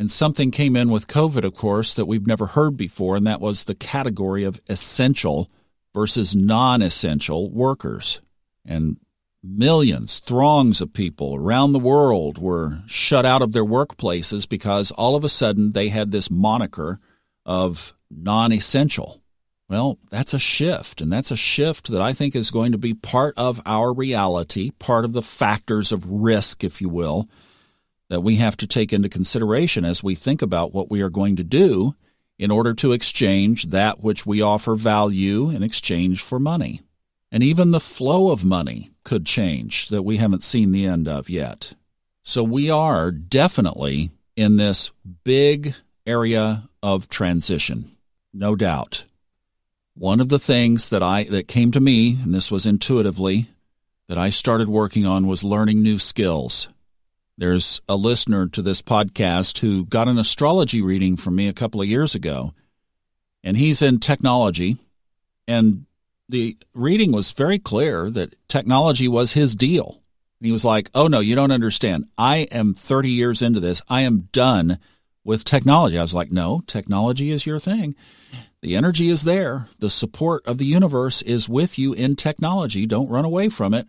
And 0.00 0.10
something 0.10 0.50
came 0.50 0.76
in 0.76 0.90
with 0.90 1.08
COVID, 1.08 1.44
of 1.44 1.54
course, 1.54 1.92
that 1.94 2.06
we've 2.06 2.26
never 2.26 2.46
heard 2.46 2.74
before, 2.74 3.16
and 3.16 3.26
that 3.26 3.40
was 3.40 3.64
the 3.64 3.74
category 3.74 4.44
of 4.44 4.58
essential 4.66 5.50
versus 5.92 6.34
non 6.34 6.80
essential 6.80 7.50
workers. 7.50 8.22
And 8.64 8.96
Millions, 9.42 10.18
throngs 10.18 10.82
of 10.82 10.92
people 10.92 11.34
around 11.34 11.72
the 11.72 11.78
world 11.78 12.36
were 12.36 12.82
shut 12.86 13.24
out 13.24 13.40
of 13.40 13.52
their 13.52 13.64
workplaces 13.64 14.46
because 14.46 14.90
all 14.90 15.16
of 15.16 15.24
a 15.24 15.30
sudden 15.30 15.72
they 15.72 15.88
had 15.88 16.10
this 16.10 16.30
moniker 16.30 16.98
of 17.46 17.94
non 18.10 18.52
essential. 18.52 19.22
Well, 19.68 19.98
that's 20.10 20.34
a 20.34 20.38
shift, 20.38 21.00
and 21.00 21.10
that's 21.10 21.30
a 21.30 21.36
shift 21.36 21.88
that 21.88 22.02
I 22.02 22.12
think 22.12 22.36
is 22.36 22.50
going 22.50 22.72
to 22.72 22.78
be 22.78 22.92
part 22.92 23.32
of 23.38 23.62
our 23.64 23.94
reality, 23.94 24.72
part 24.78 25.06
of 25.06 25.14
the 25.14 25.22
factors 25.22 25.90
of 25.90 26.10
risk, 26.10 26.62
if 26.62 26.82
you 26.82 26.88
will, 26.90 27.26
that 28.10 28.20
we 28.20 28.36
have 28.36 28.56
to 28.58 28.66
take 28.66 28.92
into 28.92 29.08
consideration 29.08 29.84
as 29.84 30.02
we 30.02 30.14
think 30.14 30.42
about 30.42 30.74
what 30.74 30.90
we 30.90 31.00
are 31.00 31.08
going 31.08 31.36
to 31.36 31.44
do 31.44 31.94
in 32.38 32.50
order 32.50 32.74
to 32.74 32.92
exchange 32.92 33.66
that 33.66 34.00
which 34.00 34.26
we 34.26 34.42
offer 34.42 34.74
value 34.74 35.48
in 35.48 35.62
exchange 35.62 36.20
for 36.20 36.38
money. 36.38 36.82
And 37.30 37.42
even 37.42 37.70
the 37.70 37.80
flow 37.80 38.32
of 38.32 38.44
money 38.44 38.90
could 39.04 39.24
change 39.24 39.88
that 39.88 40.02
we 40.02 40.16
haven't 40.16 40.42
seen 40.42 40.72
the 40.72 40.86
end 40.86 41.06
of 41.06 41.30
yet. 41.30 41.74
So 42.22 42.42
we 42.42 42.68
are 42.68 43.12
definitely 43.12 44.10
in 44.36 44.56
this 44.56 44.90
big 45.22 45.74
area 46.04 46.68
of 46.82 47.08
transition, 47.08 47.96
no 48.34 48.56
doubt. 48.56 49.04
One 49.94 50.20
of 50.20 50.28
the 50.28 50.38
things 50.38 50.90
that 50.90 51.02
I 51.02 51.24
that 51.24 51.46
came 51.46 51.70
to 51.72 51.80
me, 51.80 52.18
and 52.22 52.34
this 52.34 52.50
was 52.50 52.66
intuitively, 52.66 53.46
that 54.08 54.18
I 54.18 54.30
started 54.30 54.68
working 54.68 55.06
on 55.06 55.28
was 55.28 55.44
learning 55.44 55.82
new 55.82 55.98
skills. 56.00 56.68
There's 57.40 57.80
a 57.88 57.96
listener 57.96 58.46
to 58.48 58.62
this 58.62 58.82
podcast 58.82 59.58
who 59.58 59.86
got 59.86 60.08
an 60.08 60.18
astrology 60.18 60.82
reading 60.82 61.16
from 61.16 61.34
me 61.34 61.48
a 61.48 61.54
couple 61.54 61.80
of 61.80 61.88
years 61.88 62.14
ago, 62.14 62.52
and 63.42 63.56
he's 63.56 63.82
in 63.82 63.98
technology 63.98 64.76
and 65.48 65.86
the 66.28 66.56
reading 66.74 67.10
was 67.10 67.32
very 67.32 67.58
clear 67.58 68.08
that 68.10 68.34
technology 68.46 69.08
was 69.08 69.32
his 69.32 69.56
deal. 69.56 70.00
And 70.38 70.46
he 70.46 70.52
was 70.52 70.64
like, 70.64 70.90
Oh, 70.94 71.08
no, 71.08 71.18
you 71.18 71.34
don't 71.34 71.50
understand. 71.50 72.04
I 72.16 72.46
am 72.52 72.74
30 72.74 73.10
years 73.10 73.42
into 73.42 73.58
this. 73.58 73.82
I 73.88 74.02
am 74.02 74.28
done 74.32 74.78
with 75.24 75.44
technology. 75.44 75.98
I 75.98 76.02
was 76.02 76.14
like, 76.14 76.30
No, 76.30 76.60
technology 76.68 77.32
is 77.32 77.46
your 77.46 77.58
thing. 77.58 77.96
The 78.62 78.76
energy 78.76 79.08
is 79.08 79.24
there. 79.24 79.66
The 79.80 79.90
support 79.90 80.46
of 80.46 80.58
the 80.58 80.66
universe 80.66 81.20
is 81.22 81.48
with 81.48 81.78
you 81.78 81.94
in 81.94 82.14
technology. 82.14 82.86
Don't 82.86 83.10
run 83.10 83.24
away 83.24 83.48
from 83.48 83.74
it. 83.74 83.88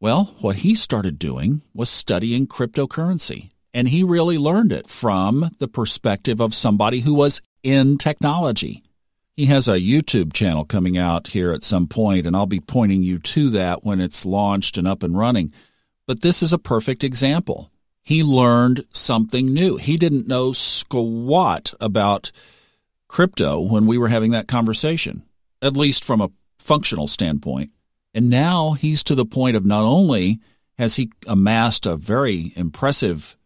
Well, 0.00 0.34
what 0.40 0.56
he 0.56 0.74
started 0.74 1.18
doing 1.18 1.62
was 1.72 1.88
studying 1.88 2.46
cryptocurrency. 2.46 3.50
And 3.72 3.88
he 3.88 4.04
really 4.04 4.38
learned 4.38 4.70
it 4.70 4.88
from 4.88 5.50
the 5.58 5.66
perspective 5.66 6.40
of 6.40 6.54
somebody 6.54 7.00
who 7.00 7.12
was 7.12 7.42
in 7.64 7.98
technology. 7.98 8.84
He 9.36 9.46
has 9.46 9.66
a 9.66 9.80
YouTube 9.80 10.32
channel 10.32 10.64
coming 10.64 10.96
out 10.96 11.28
here 11.28 11.50
at 11.50 11.64
some 11.64 11.88
point, 11.88 12.24
and 12.24 12.36
I'll 12.36 12.46
be 12.46 12.60
pointing 12.60 13.02
you 13.02 13.18
to 13.18 13.50
that 13.50 13.82
when 13.82 14.00
it's 14.00 14.24
launched 14.24 14.78
and 14.78 14.86
up 14.86 15.02
and 15.02 15.18
running. 15.18 15.52
But 16.06 16.20
this 16.20 16.40
is 16.40 16.52
a 16.52 16.58
perfect 16.58 17.02
example. 17.02 17.72
He 18.00 18.22
learned 18.22 18.84
something 18.92 19.52
new. 19.52 19.76
He 19.76 19.96
didn't 19.96 20.28
know 20.28 20.52
squat 20.52 21.74
about 21.80 22.30
crypto 23.08 23.60
when 23.60 23.86
we 23.86 23.98
were 23.98 24.08
having 24.08 24.30
that 24.32 24.46
conversation, 24.46 25.24
at 25.60 25.76
least 25.76 26.04
from 26.04 26.20
a 26.20 26.30
functional 26.60 27.08
standpoint. 27.08 27.70
And 28.14 28.30
now 28.30 28.72
he's 28.72 29.02
to 29.04 29.14
the 29.14 29.26
point 29.26 29.56
of 29.56 29.66
not 29.66 29.82
only 29.82 30.38
has 30.78 30.96
he 30.96 31.10
amassed 31.26 31.84
a 31.84 31.96
very 31.96 32.52
impressive 32.56 33.36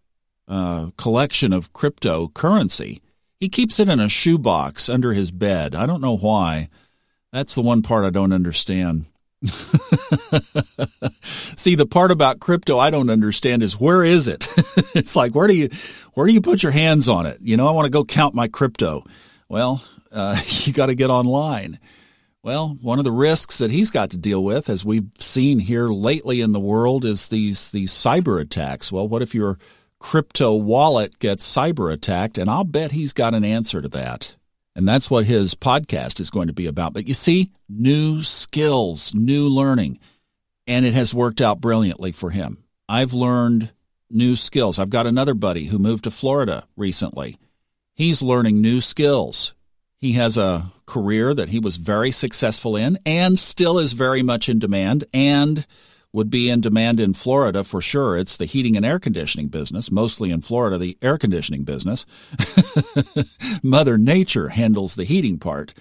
uh, 0.47 0.91
collection 0.97 1.53
of 1.53 1.73
cryptocurrency. 1.73 3.01
He 3.39 3.49
keeps 3.49 3.79
it 3.79 3.89
in 3.89 4.01
a 4.01 4.09
shoebox 4.09 4.89
under 4.89 5.13
his 5.13 5.31
bed. 5.31 5.75
I 5.75 5.87
don't 5.87 6.01
know 6.01 6.17
why. 6.17 6.69
That's 7.33 7.55
the 7.55 7.63
one 7.63 7.83
part 7.83 8.05
I 8.05 8.11
don't 8.11 8.33
understand. 8.33 9.07
See, 11.23 11.77
the 11.77 11.87
part 11.87 12.11
about 12.11 12.41
crypto 12.41 12.79
I 12.79 12.91
don't 12.91 13.11
understand 13.11 13.63
is 13.63 13.79
where 13.79 14.03
is 14.03 14.27
it? 14.27 14.49
it's 14.95 15.15
like 15.15 15.35
where 15.35 15.47
do 15.47 15.55
you 15.55 15.69
where 16.15 16.27
do 16.27 16.33
you 16.33 16.41
put 16.41 16.63
your 16.63 16.73
hands 16.73 17.09
on 17.09 17.27
it? 17.27 17.39
You 17.41 17.57
know, 17.57 17.69
I 17.69 17.71
want 17.71 17.87
to 17.87 17.91
go 17.91 18.05
count 18.05 18.35
my 18.35 18.49
crypto. 18.49 19.05
Well, 19.49 19.85
uh, 20.11 20.41
you 20.47 20.73
got 20.73 20.87
to 20.87 20.97
get 20.97 21.11
online. 21.11 21.79
Well, 22.43 22.77
one 22.83 22.99
of 22.99 23.05
the 23.05 23.13
risks 23.13 23.59
that 23.59 23.73
he's 23.73 23.91
got 23.91 24.11
to 24.11 24.17
deal 24.17 24.43
with, 24.45 24.71
as 24.71 24.85
we've 24.85 25.11
seen 25.19 25.59
here 25.59 25.89
lately 25.89 26.41
in 26.41 26.53
the 26.53 26.61
world, 26.61 27.05
is 27.05 27.29
these 27.29 27.71
these 27.73 27.93
cyber 27.93 28.41
attacks. 28.41 28.93
Well, 28.93 29.09
what 29.09 29.23
if 29.23 29.35
your 29.35 29.59
crypto 29.99 30.55
wallet 30.55 31.19
gets 31.19 31.45
cyber 31.45 31.93
attacked? 31.93 32.39
And 32.39 32.49
I'll 32.49 32.65
bet 32.65 32.93
he's 32.93 33.13
got 33.13 33.35
an 33.35 33.45
answer 33.45 33.83
to 33.83 33.89
that. 33.89 34.37
And 34.77 34.87
that's 34.87 35.11
what 35.11 35.27
his 35.27 35.57
podcast 35.57 36.21
is 36.21 36.31
going 36.31 36.47
to 36.47 36.53
be 36.53 36.67
about. 36.67 36.93
But 36.93 37.09
you 37.09 37.15
see, 37.15 37.51
new 37.69 38.23
skills, 38.23 39.13
new 39.13 39.49
learning. 39.49 39.99
And 40.69 40.87
it 40.87 40.95
has 40.95 41.13
worked 41.13 41.41
out 41.41 41.61
brilliantly 41.61 42.13
for 42.13 42.31
him. 42.31 42.63
I've 42.89 43.13
learned 43.13 43.73
new 44.11 44.37
skills. 44.37 44.79
I've 44.79 44.91
got 44.91 45.09
another 45.09 45.35
buddy 45.35 45.65
who 45.65 45.79
moved 45.79 46.05
to 46.05 46.13
Florida 46.13 46.65
recently. 46.77 47.37
He's 47.95 48.23
learning 48.23 48.61
new 48.61 48.81
skills. 48.81 49.55
He 50.01 50.13
has 50.13 50.39
a 50.39 50.73
career 50.87 51.35
that 51.35 51.49
he 51.49 51.59
was 51.59 51.77
very 51.77 52.11
successful 52.11 52.77
in 52.77 52.99
and 53.05 53.39
still 53.39 53.79
is 53.79 53.93
very 53.93 54.23
much 54.23 54.49
in 54.49 54.59
demand 54.59 55.05
and 55.13 55.67
would 56.13 56.31
be 56.31 56.49
in 56.49 56.61
demand 56.61 57.01
in 57.01 57.13
Florida 57.13 57.65
for 57.65 57.81
sure. 57.81 58.17
It's 58.17 58.37
the 58.37 58.45
heating 58.45 58.77
and 58.77 58.87
air 58.87 58.99
conditioning 58.99 59.49
business, 59.49 59.91
mostly 59.91 60.31
in 60.31 60.41
Florida, 60.41 60.79
the 60.79 60.97
air 61.03 61.19
conditioning 61.19 61.65
business. 61.65 62.07
Mother 63.63 63.99
Nature 63.99 64.49
handles 64.49 64.95
the 64.95 65.05
heating 65.05 65.39
part, 65.39 65.75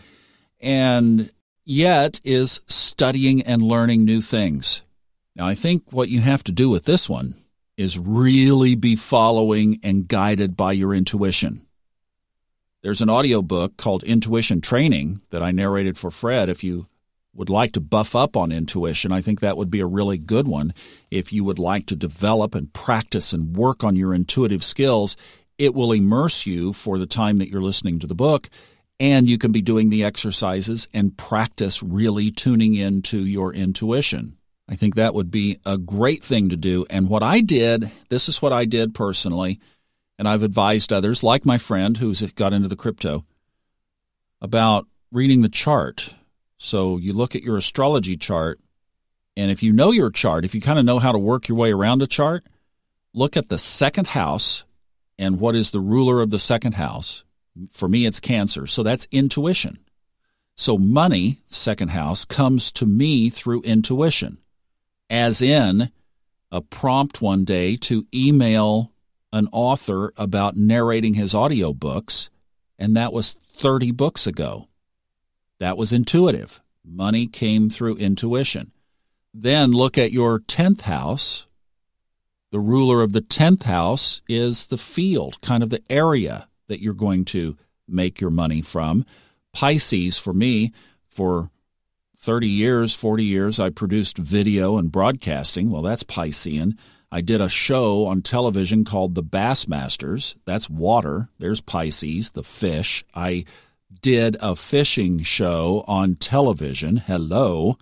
and 0.60 1.32
yet 1.64 2.20
is 2.24 2.62
studying 2.66 3.42
and 3.44 3.62
learning 3.62 4.04
new 4.04 4.22
things. 4.22 4.82
Now, 5.36 5.48
I 5.48 5.56
think 5.56 5.92
what 5.92 6.10
you 6.10 6.22
have 6.22 6.44
to 6.46 6.52
do 6.52 6.70
with 6.70 6.86
this 6.86 7.08
one 7.08 7.36
is 7.78 8.00
really 8.00 8.76
be 8.76 8.96
following 8.96 9.80
and 9.84 10.08
guided 10.08 10.58
by 10.58 10.72
your 10.72 10.94
intuition. 10.94 11.67
There's 12.84 13.02
an 13.02 13.10
audio 13.10 13.42
book 13.42 13.76
called 13.76 14.04
Intuition 14.04 14.62
Training 14.62 15.22
that 15.32 15.42
I 15.42 15.50
narrated 15.50 15.98
for 15.98 16.12
Fred. 16.12 16.48
If 16.48 16.64
you 16.64 16.86
would 17.34 17.50
like 17.50 17.72
to 17.72 17.80
buff 17.80 18.16
up 18.16 18.38
on 18.38 18.52
intuition, 18.52 19.12
I 19.12 19.20
think 19.20 19.40
that 19.40 19.58
would 19.58 19.72
be 19.72 19.80
a 19.80 19.88
really 19.88 20.20
good 20.20 20.48
one. 20.48 20.74
If 21.10 21.34
you 21.34 21.44
would 21.44 21.58
like 21.58 21.88
to 21.88 21.96
develop 21.96 22.54
and 22.54 22.72
practice 22.72 23.34
and 23.34 23.58
work 23.58 23.84
on 23.84 23.96
your 23.96 24.14
intuitive 24.14 24.64
skills, 24.64 25.18
it 25.58 25.74
will 25.74 25.92
immerse 25.92 26.46
you 26.46 26.72
for 26.72 27.00
the 27.00 27.08
time 27.08 27.40
that 27.40 27.50
you're 27.50 27.62
listening 27.62 27.98
to 27.98 28.08
the 28.08 28.14
book. 28.14 28.48
And 29.00 29.28
you 29.28 29.40
can 29.40 29.52
be 29.52 29.64
doing 29.64 29.90
the 29.90 30.04
exercises 30.04 30.88
and 30.94 31.18
practice 31.18 31.82
really 31.82 32.30
tuning 32.30 32.76
into 32.76 33.26
your 33.26 33.56
intuition. 33.56 34.38
I 34.70 34.76
think 34.76 34.94
that 34.96 35.16
would 35.16 35.32
be 35.32 35.58
a 35.66 35.80
great 35.80 36.24
thing 36.24 36.50
to 36.50 36.56
do. 36.56 36.86
And 36.92 37.10
what 37.10 37.24
I 37.24 37.42
did, 37.42 37.90
this 38.10 38.30
is 38.30 38.40
what 38.40 38.54
I 38.54 38.66
did 38.66 38.94
personally, 38.94 39.60
and 40.18 40.28
I've 40.28 40.44
advised 40.44 40.92
others, 40.92 41.24
like 41.24 41.46
my 41.46 41.58
friend 41.58 41.98
who's 41.98 42.22
got 42.34 42.54
into 42.54 42.68
the 42.68 42.76
crypto, 42.76 43.26
about 44.42 44.86
reading 45.12 45.42
the 45.42 45.50
chart 45.50 46.16
so 46.58 46.98
you 46.98 47.14
look 47.14 47.36
at 47.36 47.44
your 47.44 47.58
astrology 47.58 48.18
chart, 48.18 48.60
and 49.36 49.52
if 49.52 49.62
you 49.62 49.72
know 49.72 49.92
your 49.92 50.10
chart, 50.10 50.44
if 50.44 50.56
you 50.56 50.62
kind 50.62 50.80
of 50.80 50.86
know 50.86 51.00
how 51.00 51.12
to 51.12 51.20
work 51.20 51.48
your 51.48 51.58
way 51.58 51.72
around 51.72 52.02
a 52.02 52.08
chart, 52.08 52.46
look 53.14 53.38
at 53.38 53.50
the 53.50 53.60
second 53.60 54.08
house 54.08 54.66
and 55.20 55.40
what 55.40 55.56
is 55.56 55.72
the 55.72 55.80
ruler 55.80 56.22
of 56.22 56.32
the 56.32 56.40
second 56.40 56.74
house. 56.74 57.24
For 57.72 57.88
me, 57.88 58.06
it's 58.06 58.20
Cancer. 58.20 58.68
So 58.68 58.84
that's 58.84 59.08
intuition. 59.12 59.84
So 60.56 60.78
money, 60.78 61.38
second 61.46 61.90
house, 61.90 62.26
comes 62.26 62.72
to 62.74 62.86
me 62.86 63.30
through 63.30 63.62
intuition, 63.62 64.40
as 65.10 65.42
in 65.42 65.92
a 66.52 66.62
prompt 66.62 67.22
one 67.22 67.46
day 67.46 67.78
to 67.78 68.08
email 68.14 68.92
an 69.38 69.48
author 69.52 70.12
about 70.18 70.58
narrating 70.58 71.14
his 71.14 71.34
audiobooks, 71.34 72.30
and 72.78 72.96
that 72.96 73.14
was 73.14 73.34
30 73.54 73.92
books 73.92 74.28
ago. 74.28 74.68
That 75.60 75.78
was 75.78 75.94
intuitive. 75.94 76.62
Money 76.84 77.28
came 77.28 77.70
through 77.70 77.98
intuition. 77.98 78.72
Then 79.34 79.72
look 79.72 79.98
at 79.98 80.12
your 80.12 80.40
10th 80.40 80.82
house. 80.82 81.46
The 82.52 82.60
ruler 82.60 83.02
of 83.02 83.14
the 83.14 83.22
10th 83.22 83.64
house 83.64 84.22
is 84.28 84.68
the 84.68 84.78
field, 84.78 85.42
kind 85.42 85.64
of 85.64 85.70
the 85.70 85.84
area 85.90 86.48
that 86.68 86.82
you're 86.82 86.94
going 86.94 87.26
to 87.26 87.58
make 87.88 88.20
your 88.20 88.30
money 88.30 88.62
from. 88.62 89.06
Pisces, 89.54 90.18
for 90.18 90.34
me, 90.34 90.72
for 91.08 91.50
30 92.18 92.48
years, 92.48 92.94
40 92.96 93.24
years, 93.24 93.60
I 93.60 93.70
produced 93.70 94.18
video 94.18 94.78
and 94.78 94.92
broadcasting. 94.92 95.70
Well, 95.70 95.82
that's 95.82 96.04
Piscean. 96.04 96.78
I 97.12 97.22
did 97.22 97.40
a 97.40 97.50
show 97.50 98.06
on 98.06 98.22
television 98.22 98.84
called 98.84 99.16
The 99.16 99.24
Bassmasters. 99.24 100.36
That's 100.46 100.70
water. 100.70 101.30
There's 101.40 101.62
Pisces, 101.62 102.32
the 102.32 102.44
fish. 102.44 103.06
I 103.16 103.46
did 104.02 104.36
a 104.42 104.56
fishing 104.56 105.24
show 105.24 105.86
on 105.88 106.16
television. 106.16 106.98
Hello. 106.98 107.76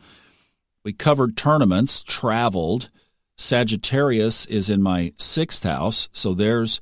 We 0.84 0.94
covered 0.94 1.36
tournaments, 1.36 2.04
traveled. 2.04 2.92
Sagittarius 3.36 4.46
is 4.46 4.70
in 4.70 4.84
my 4.84 5.12
sixth 5.18 5.64
house, 5.64 6.08
so 6.12 6.34
there's 6.34 6.80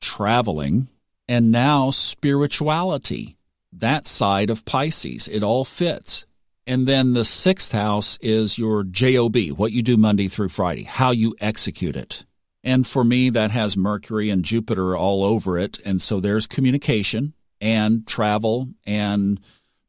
traveling. 0.00 0.88
And 1.28 1.50
now 1.50 1.90
spirituality, 1.90 3.36
that 3.72 4.06
side 4.06 4.50
of 4.50 4.64
Pisces. 4.64 5.26
It 5.26 5.42
all 5.42 5.64
fits. 5.64 6.26
And 6.66 6.86
then 6.86 7.12
the 7.12 7.24
sixth 7.24 7.72
house 7.72 8.18
is 8.20 8.58
your 8.58 8.84
JOB, 8.84 9.50
what 9.56 9.72
you 9.72 9.82
do 9.82 9.96
Monday 9.96 10.28
through 10.28 10.50
Friday, 10.50 10.84
how 10.84 11.10
you 11.10 11.34
execute 11.40 11.96
it. 11.96 12.24
And 12.62 12.86
for 12.86 13.02
me, 13.02 13.30
that 13.30 13.50
has 13.50 13.76
Mercury 13.76 14.30
and 14.30 14.44
Jupiter 14.44 14.96
all 14.96 15.24
over 15.24 15.58
it. 15.58 15.80
And 15.84 16.00
so 16.00 16.20
there's 16.20 16.46
communication, 16.46 17.34
and 17.62 18.06
travel. 18.06 18.68
And 18.84 19.40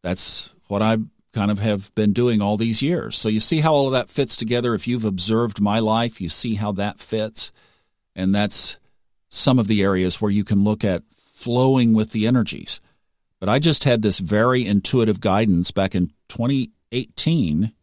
that's 0.03 0.53
what 0.67 0.81
I 0.81 0.97
kind 1.33 1.49
of 1.49 1.59
have 1.59 1.93
been 1.95 2.13
doing 2.13 2.41
all 2.41 2.55
these 2.55 2.81
years. 2.81 3.17
So 3.17 3.27
you 3.27 3.39
see 3.39 3.59
how 3.59 3.73
all 3.73 3.87
of 3.87 3.93
that 3.93 4.09
fits 4.09 4.37
together. 4.37 4.75
If 4.75 4.87
you've 4.87 5.03
observed 5.03 5.59
my 5.59 5.79
life, 5.79 6.21
you 6.21 6.29
see 6.29 6.53
how 6.53 6.71
that 6.73 6.99
fits. 6.99 7.51
And 8.15 8.33
that's 8.33 8.77
some 9.29 9.57
of 9.57 9.67
the 9.67 9.81
areas 9.81 10.21
where 10.21 10.31
you 10.31 10.43
can 10.43 10.63
look 10.63 10.85
at 10.85 11.03
flowing 11.15 11.95
with 11.95 12.11
the 12.11 12.27
energies. 12.27 12.79
But 13.43 13.49
I 13.49 13.59
just 13.59 13.83
had 13.83 14.01
this 14.01 14.19
very 14.19 14.65
intuitive 14.65 15.19
guidance 15.19 15.69
back 15.71 15.95
in 15.95 16.13
2018 16.29 17.73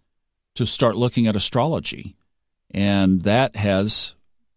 to 0.55 0.65
start 0.65 0.97
looking 0.97 1.27
at 1.27 1.37
astrology. 1.37 2.17
And 2.71 3.25
that 3.25 3.57
has 3.57 4.15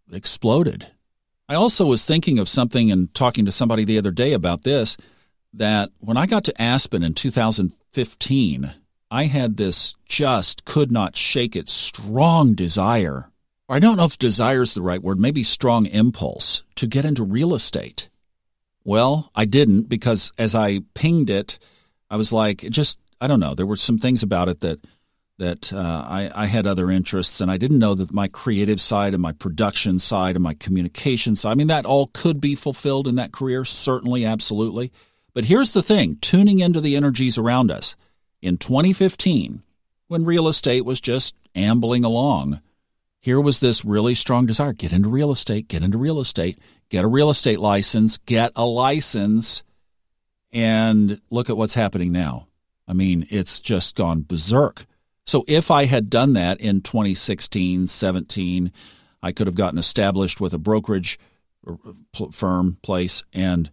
exploded. 0.10 0.88
I 1.50 1.56
also 1.56 1.88
was 1.88 2.06
thinking 2.06 2.40
of 2.40 2.48
something 2.48 2.90
and 2.90 3.14
talking 3.14 3.44
to 3.44 3.52
somebody 3.52 3.84
the 3.84 3.98
other 3.98 4.12
day 4.12 4.32
about 4.32 4.64
this 4.64 4.96
that 5.52 5.90
when 6.00 6.16
I 6.16 6.26
got 6.26 6.46
to 6.46 6.62
Aspen 6.62 7.04
in 7.04 7.16
2015, 7.16 8.74
I 9.12 9.26
had 9.26 9.58
this 9.58 9.96
just 10.06 10.64
could 10.64 10.90
not 10.90 11.18
shake 11.18 11.58
it 11.58 11.68
strong 11.68 12.54
desire. 12.54 13.30
I 13.68 13.80
don't 13.80 13.98
know 13.98 14.06
if 14.06 14.18
desire 14.18 14.62
is 14.62 14.74
the 14.74 14.82
right 14.82 15.04
word, 15.04 15.20
maybe 15.20 15.44
strong 15.44 15.86
impulse 15.86 16.64
to 16.76 16.88
get 16.88 17.04
into 17.04 17.26
real 17.26 17.54
estate. 17.54 18.08
Well, 18.84 19.32
I 19.34 19.46
didn't 19.46 19.90
because 19.90 20.32
as 20.38 20.56
I 20.56 20.82
pinged 20.94 21.30
it, 21.30 21.60
I 22.10 22.18
was 22.18 22.34
like, 22.34 22.64
it 22.64 22.72
just, 22.72 23.00
I 23.22 23.28
don't 23.28 23.40
know, 23.40 23.56
there 23.56 23.66
were 23.66 23.76
some 23.76 23.98
things 23.98 24.24
about 24.24 24.50
it 24.50 24.60
that 24.62 24.80
that 25.40 25.74
uh, 25.74 26.06
I, 26.08 26.30
I, 26.36 26.46
had 26.46 26.68
other 26.68 26.92
interests, 26.92 27.42
and 27.42 27.50
I 27.50 27.58
didn't 27.58 27.80
know 27.80 27.96
that 27.96 28.14
my 28.14 28.28
creative 28.28 28.80
side 28.80 29.14
and 29.14 29.22
my 29.22 29.32
production 29.32 29.98
side 29.98 30.36
and 30.36 30.44
my 30.44 30.54
communication 30.54 31.36
side, 31.36 31.52
I 31.52 31.56
mean, 31.56 31.68
that 31.68 31.88
all 31.88 32.12
could 32.14 32.40
be 32.40 32.54
fulfilled 32.54 33.08
in 33.08 33.16
that 33.16 33.32
career, 33.32 33.66
certainly, 33.66 34.26
absolutely. 34.26 34.92
But 35.34 35.46
here's 35.46 35.72
the 35.72 35.82
thing 35.82 36.18
tuning 36.22 36.60
into 36.60 36.80
the 36.80 36.96
energies 36.96 37.40
around 37.40 37.72
us. 37.72 37.96
In 38.42 38.58
2015, 38.58 39.64
when 40.08 40.24
real 40.24 40.48
estate 40.48 40.86
was 40.86 41.02
just 41.02 41.36
ambling 41.56 42.04
along, 42.04 42.62
here 43.20 43.42
was 43.42 43.60
this 43.60 43.84
really 43.84 44.14
strong 44.14 44.46
desire 44.46 44.74
get 44.74 44.94
into 44.94 45.10
real 45.10 45.32
estate, 45.32 45.68
get 45.68 45.82
into 45.82 45.98
real 45.98 46.20
estate, 46.20 46.60
get 46.94 47.04
a 47.04 47.08
real 47.08 47.32
estate 47.32 47.60
license, 47.60 48.20
get 48.20 48.52
a 48.56 48.64
license, 48.64 49.64
and 50.52 51.20
look 51.32 51.50
at 51.50 51.58
what's 51.58 51.74
happening 51.74 52.12
now. 52.12 52.48
I 52.88 52.94
mean, 52.94 53.26
it's 53.32 53.60
just 53.60 53.96
gone 53.96 54.22
berserk. 54.22 54.86
So 55.26 55.44
if 55.48 55.72
I 55.72 55.86
had 55.86 56.12
done 56.12 56.34
that 56.34 56.62
in 56.62 56.82
2016, 56.82 57.88
17, 57.88 58.72
I 59.24 59.32
could 59.32 59.48
have 59.48 59.56
gotten 59.56 59.80
established 59.80 60.40
with 60.40 60.54
a 60.54 60.60
brokerage 60.60 61.18
uh, 61.68 61.74
firm 62.32 62.78
place 62.84 63.26
and 63.34 63.72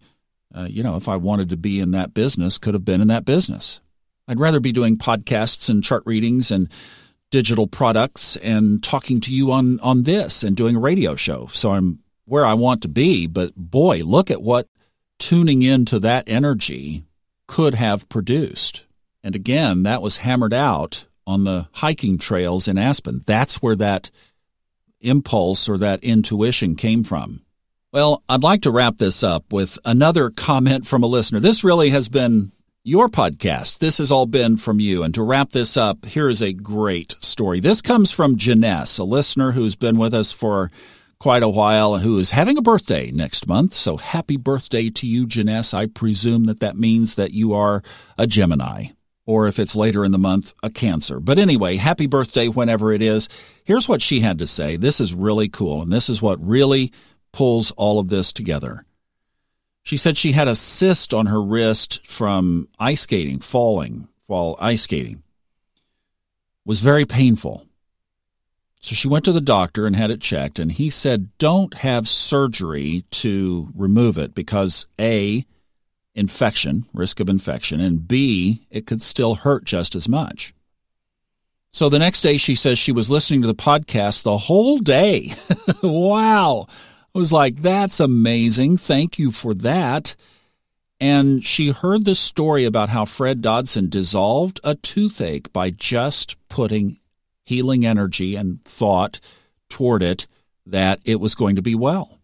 uh, 0.52 0.66
you 0.68 0.82
know, 0.82 0.96
if 0.96 1.08
I 1.08 1.14
wanted 1.14 1.50
to 1.50 1.56
be 1.56 1.78
in 1.78 1.92
that 1.92 2.12
business, 2.12 2.58
could 2.58 2.74
have 2.74 2.84
been 2.84 3.00
in 3.00 3.06
that 3.06 3.24
business. 3.24 3.80
I'd 4.26 4.40
rather 4.40 4.58
be 4.58 4.72
doing 4.72 4.96
podcasts 4.96 5.68
and 5.68 5.84
chart 5.84 6.02
readings 6.06 6.50
and 6.50 6.68
digital 7.30 7.68
products 7.68 8.34
and 8.36 8.82
talking 8.82 9.20
to 9.20 9.34
you 9.34 9.52
on, 9.52 9.78
on 9.78 10.02
this 10.04 10.42
and 10.42 10.56
doing 10.56 10.74
a 10.74 10.80
radio 10.80 11.14
show. 11.14 11.48
So 11.52 11.70
I'm 11.70 12.00
where 12.30 12.46
I 12.46 12.54
want 12.54 12.80
to 12.82 12.88
be, 12.88 13.26
but 13.26 13.56
boy, 13.56 14.04
look 14.04 14.30
at 14.30 14.40
what 14.40 14.68
tuning 15.18 15.62
into 15.62 15.98
that 15.98 16.28
energy 16.28 17.02
could 17.48 17.74
have 17.74 18.08
produced. 18.08 18.86
And 19.24 19.34
again, 19.34 19.82
that 19.82 20.00
was 20.00 20.18
hammered 20.18 20.54
out 20.54 21.06
on 21.26 21.42
the 21.42 21.66
hiking 21.72 22.18
trails 22.18 22.68
in 22.68 22.78
Aspen. 22.78 23.20
That's 23.26 23.60
where 23.60 23.74
that 23.74 24.12
impulse 25.00 25.68
or 25.68 25.76
that 25.78 26.04
intuition 26.04 26.76
came 26.76 27.02
from. 27.02 27.42
Well, 27.92 28.22
I'd 28.28 28.44
like 28.44 28.62
to 28.62 28.70
wrap 28.70 28.98
this 28.98 29.24
up 29.24 29.52
with 29.52 29.76
another 29.84 30.30
comment 30.30 30.86
from 30.86 31.02
a 31.02 31.08
listener. 31.08 31.40
This 31.40 31.64
really 31.64 31.90
has 31.90 32.08
been 32.08 32.52
your 32.84 33.08
podcast. 33.08 33.80
This 33.80 33.98
has 33.98 34.12
all 34.12 34.26
been 34.26 34.56
from 34.56 34.78
you. 34.78 35.02
And 35.02 35.12
to 35.14 35.24
wrap 35.24 35.50
this 35.50 35.76
up, 35.76 36.06
here 36.06 36.28
is 36.28 36.42
a 36.42 36.52
great 36.52 37.16
story. 37.20 37.58
This 37.58 37.82
comes 37.82 38.12
from 38.12 38.36
Janess, 38.36 39.00
a 39.00 39.04
listener 39.04 39.50
who's 39.50 39.74
been 39.74 39.98
with 39.98 40.14
us 40.14 40.30
for 40.30 40.70
quite 41.20 41.42
a 41.42 41.48
while, 41.48 41.98
who 41.98 42.18
is 42.18 42.30
having 42.30 42.56
a 42.56 42.62
birthday 42.62 43.10
next 43.10 43.46
month. 43.46 43.74
So 43.74 43.98
happy 43.98 44.38
birthday 44.38 44.88
to 44.90 45.06
you, 45.06 45.26
Janess. 45.26 45.74
I 45.74 45.86
presume 45.86 46.46
that 46.46 46.60
that 46.60 46.76
means 46.76 47.14
that 47.16 47.32
you 47.32 47.52
are 47.52 47.82
a 48.18 48.26
Gemini, 48.26 48.86
or 49.26 49.46
if 49.46 49.58
it's 49.58 49.76
later 49.76 50.02
in 50.02 50.12
the 50.12 50.18
month, 50.18 50.54
a 50.62 50.70
Cancer. 50.70 51.20
But 51.20 51.38
anyway, 51.38 51.76
happy 51.76 52.06
birthday 52.06 52.48
whenever 52.48 52.92
it 52.92 53.02
is. 53.02 53.28
Here's 53.64 53.88
what 53.88 54.00
she 54.00 54.20
had 54.20 54.38
to 54.38 54.46
say. 54.46 54.76
This 54.76 54.98
is 54.98 55.14
really 55.14 55.50
cool, 55.50 55.82
and 55.82 55.92
this 55.92 56.08
is 56.08 56.22
what 56.22 56.44
really 56.44 56.90
pulls 57.32 57.70
all 57.72 58.00
of 58.00 58.08
this 58.08 58.32
together. 58.32 58.86
She 59.82 59.98
said 59.98 60.16
she 60.16 60.32
had 60.32 60.48
a 60.48 60.54
cyst 60.54 61.12
on 61.12 61.26
her 61.26 61.42
wrist 61.42 62.06
from 62.06 62.68
ice 62.78 63.02
skating, 63.02 63.40
falling 63.40 64.08
while 64.26 64.56
ice 64.58 64.82
skating. 64.82 65.16
It 65.16 66.66
was 66.66 66.80
very 66.80 67.04
painful. 67.04 67.66
So 68.80 68.94
she 68.94 69.08
went 69.08 69.26
to 69.26 69.32
the 69.32 69.42
doctor 69.42 69.86
and 69.86 69.94
had 69.94 70.10
it 70.10 70.22
checked, 70.22 70.58
and 70.58 70.72
he 70.72 70.88
said, 70.88 71.28
Don't 71.36 71.74
have 71.74 72.08
surgery 72.08 73.04
to 73.10 73.68
remove 73.74 74.16
it 74.16 74.34
because 74.34 74.86
A, 74.98 75.44
infection, 76.14 76.86
risk 76.94 77.20
of 77.20 77.28
infection, 77.28 77.80
and 77.80 78.08
B, 78.08 78.62
it 78.70 78.86
could 78.86 79.02
still 79.02 79.34
hurt 79.36 79.64
just 79.64 79.94
as 79.94 80.08
much. 80.08 80.54
So 81.72 81.88
the 81.88 81.98
next 81.98 82.22
day, 82.22 82.36
she 82.36 82.54
says 82.54 82.78
she 82.78 82.90
was 82.90 83.10
listening 83.10 83.42
to 83.42 83.46
the 83.46 83.54
podcast 83.54 84.22
the 84.22 84.38
whole 84.38 84.78
day. 84.78 85.32
wow. 85.82 86.66
I 87.14 87.18
was 87.18 87.32
like, 87.32 87.56
that's 87.56 88.00
amazing. 88.00 88.76
Thank 88.78 89.18
you 89.18 89.30
for 89.30 89.52
that. 89.54 90.16
And 91.00 91.44
she 91.44 91.70
heard 91.70 92.04
the 92.04 92.14
story 92.14 92.64
about 92.64 92.90
how 92.90 93.04
Fred 93.04 93.40
Dodson 93.40 93.88
dissolved 93.88 94.60
a 94.64 94.74
toothache 94.74 95.52
by 95.52 95.70
just 95.70 96.36
putting 96.48 96.99
healing 97.50 97.84
energy 97.84 98.36
and 98.36 98.62
thought 98.62 99.18
toward 99.68 100.04
it 100.04 100.28
that 100.64 101.00
it 101.04 101.18
was 101.18 101.34
going 101.34 101.56
to 101.56 101.62
be 101.62 101.74
well. 101.74 102.20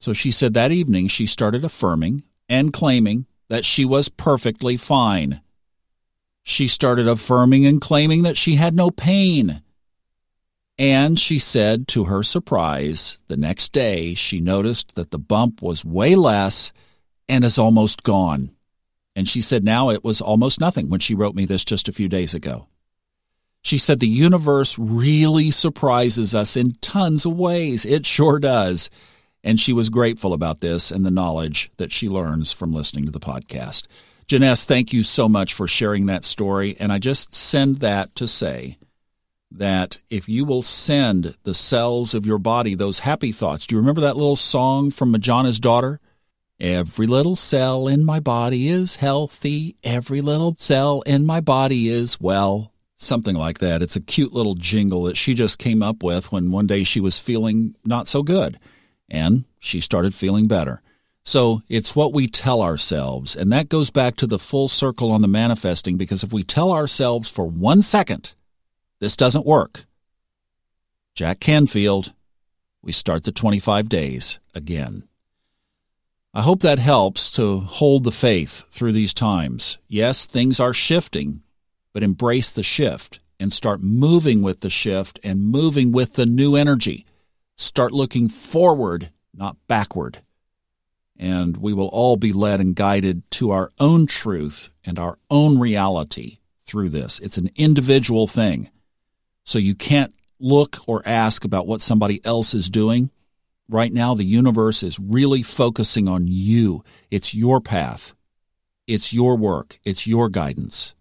So 0.00 0.14
she 0.14 0.30
said 0.30 0.54
that 0.54 0.72
evening 0.72 1.08
she 1.08 1.26
started 1.26 1.64
affirming 1.64 2.22
and 2.48 2.72
claiming 2.72 3.26
that 3.48 3.66
she 3.66 3.84
was 3.84 4.08
perfectly 4.08 4.78
fine. 4.78 5.42
She 6.42 6.66
started 6.66 7.06
affirming 7.06 7.66
and 7.66 7.78
claiming 7.78 8.22
that 8.22 8.38
she 8.38 8.54
had 8.54 8.74
no 8.74 8.90
pain. 8.90 9.62
And 10.78 11.18
she 11.18 11.38
said, 11.38 11.86
to 11.88 12.04
her 12.04 12.22
surprise, 12.22 13.18
the 13.28 13.36
next 13.36 13.72
day 13.72 14.14
she 14.14 14.40
noticed 14.40 14.94
that 14.94 15.10
the 15.10 15.18
bump 15.18 15.60
was 15.60 15.84
way 15.84 16.14
less 16.14 16.72
and 17.28 17.44
is 17.44 17.58
almost 17.58 18.02
gone. 18.02 18.56
And 19.14 19.28
she 19.28 19.42
said 19.42 19.62
now 19.62 19.90
it 19.90 20.04
was 20.04 20.22
almost 20.22 20.58
nothing 20.58 20.88
when 20.88 21.00
she 21.00 21.14
wrote 21.14 21.34
me 21.34 21.44
this 21.44 21.64
just 21.64 21.88
a 21.88 21.92
few 21.92 22.08
days 22.08 22.32
ago. 22.32 22.66
She 23.66 23.78
said 23.78 23.98
the 23.98 24.06
universe 24.06 24.78
really 24.78 25.50
surprises 25.50 26.36
us 26.36 26.56
in 26.56 26.76
tons 26.80 27.26
of 27.26 27.36
ways. 27.36 27.84
It 27.84 28.06
sure 28.06 28.38
does. 28.38 28.90
And 29.42 29.58
she 29.58 29.72
was 29.72 29.88
grateful 29.88 30.32
about 30.32 30.60
this 30.60 30.92
and 30.92 31.04
the 31.04 31.10
knowledge 31.10 31.72
that 31.76 31.90
she 31.90 32.08
learns 32.08 32.52
from 32.52 32.72
listening 32.72 33.06
to 33.06 33.10
the 33.10 33.18
podcast. 33.18 33.88
Janess, 34.28 34.64
thank 34.64 34.92
you 34.92 35.02
so 35.02 35.28
much 35.28 35.52
for 35.52 35.66
sharing 35.66 36.06
that 36.06 36.24
story. 36.24 36.76
And 36.78 36.92
I 36.92 37.00
just 37.00 37.34
send 37.34 37.78
that 37.78 38.14
to 38.14 38.28
say 38.28 38.76
that 39.50 40.00
if 40.10 40.28
you 40.28 40.44
will 40.44 40.62
send 40.62 41.36
the 41.42 41.52
cells 41.52 42.14
of 42.14 42.24
your 42.24 42.38
body 42.38 42.76
those 42.76 43.00
happy 43.00 43.32
thoughts, 43.32 43.66
do 43.66 43.74
you 43.74 43.80
remember 43.80 44.02
that 44.02 44.16
little 44.16 44.36
song 44.36 44.92
from 44.92 45.12
Majana's 45.12 45.58
daughter? 45.58 45.98
Every 46.60 47.08
little 47.08 47.34
cell 47.34 47.88
in 47.88 48.04
my 48.04 48.20
body 48.20 48.68
is 48.68 48.94
healthy. 48.94 49.74
Every 49.82 50.20
little 50.20 50.54
cell 50.56 51.00
in 51.00 51.26
my 51.26 51.40
body 51.40 51.88
is 51.88 52.20
well. 52.20 52.70
Something 52.96 53.36
like 53.36 53.58
that. 53.58 53.82
It's 53.82 53.96
a 53.96 54.00
cute 54.00 54.32
little 54.32 54.54
jingle 54.54 55.04
that 55.04 55.16
she 55.16 55.34
just 55.34 55.58
came 55.58 55.82
up 55.82 56.02
with 56.02 56.32
when 56.32 56.50
one 56.50 56.66
day 56.66 56.82
she 56.82 57.00
was 57.00 57.18
feeling 57.18 57.74
not 57.84 58.08
so 58.08 58.22
good. 58.22 58.58
And 59.08 59.44
she 59.60 59.80
started 59.80 60.14
feeling 60.14 60.48
better. 60.48 60.82
So 61.22 61.62
it's 61.68 61.96
what 61.96 62.12
we 62.12 62.28
tell 62.28 62.62
ourselves. 62.62 63.36
And 63.36 63.50
that 63.52 63.68
goes 63.68 63.90
back 63.90 64.16
to 64.16 64.26
the 64.26 64.38
full 64.38 64.68
circle 64.68 65.10
on 65.10 65.22
the 65.22 65.28
manifesting 65.28 65.96
because 65.96 66.22
if 66.22 66.32
we 66.32 66.44
tell 66.44 66.72
ourselves 66.72 67.28
for 67.28 67.46
one 67.46 67.82
second, 67.82 68.34
this 69.00 69.16
doesn't 69.16 69.44
work. 69.44 69.84
Jack 71.14 71.40
Canfield, 71.40 72.12
we 72.80 72.92
start 72.92 73.24
the 73.24 73.32
25 73.32 73.88
days 73.88 74.38
again. 74.54 75.08
I 76.32 76.42
hope 76.42 76.60
that 76.60 76.78
helps 76.78 77.30
to 77.32 77.60
hold 77.60 78.04
the 78.04 78.12
faith 78.12 78.66
through 78.70 78.92
these 78.92 79.14
times. 79.14 79.78
Yes, 79.88 80.26
things 80.26 80.60
are 80.60 80.74
shifting, 80.74 81.42
but 81.96 82.02
embrace 82.02 82.50
the 82.50 82.62
shift 82.62 83.20
and 83.40 83.50
start 83.50 83.80
moving 83.80 84.42
with 84.42 84.60
the 84.60 84.68
shift 84.68 85.18
and 85.24 85.46
moving 85.46 85.92
with 85.92 86.12
the 86.12 86.26
new 86.26 86.54
energy. 86.54 87.06
Start 87.56 87.90
looking 87.90 88.28
forward, 88.28 89.08
not 89.32 89.56
backward. 89.66 90.18
And 91.18 91.56
we 91.56 91.72
will 91.72 91.88
all 91.88 92.18
be 92.18 92.34
led 92.34 92.60
and 92.60 92.76
guided 92.76 93.22
to 93.30 93.50
our 93.50 93.70
own 93.80 94.06
truth 94.06 94.68
and 94.84 94.98
our 94.98 95.16
own 95.30 95.58
reality 95.58 96.36
through 96.66 96.90
this. 96.90 97.18
It's 97.20 97.38
an 97.38 97.48
individual 97.56 98.26
thing. 98.26 98.68
So 99.44 99.58
you 99.58 99.74
can't 99.74 100.12
look 100.38 100.76
or 100.86 101.00
ask 101.06 101.46
about 101.46 101.66
what 101.66 101.80
somebody 101.80 102.22
else 102.26 102.52
is 102.52 102.68
doing. 102.68 103.10
Right 103.70 103.90
now, 103.90 104.12
the 104.12 104.24
universe 104.24 104.82
is 104.82 104.98
really 104.98 105.42
focusing 105.42 106.08
on 106.08 106.26
you. 106.26 106.84
It's 107.10 107.34
your 107.34 107.62
path. 107.62 108.14
It's 108.86 109.14
your 109.14 109.38
work. 109.38 109.78
It's 109.82 110.06
your 110.06 110.28
guidance. 110.28 110.94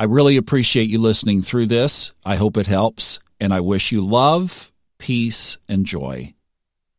I 0.00 0.04
really 0.04 0.36
appreciate 0.36 0.88
you 0.88 1.00
listening 1.00 1.42
through 1.42 1.66
this. 1.66 2.12
I 2.24 2.36
hope 2.36 2.56
it 2.56 2.68
helps. 2.68 3.18
And 3.40 3.52
I 3.52 3.58
wish 3.58 3.90
you 3.90 4.00
love, 4.00 4.72
peace, 4.98 5.58
and 5.68 5.84
joy 5.84 6.34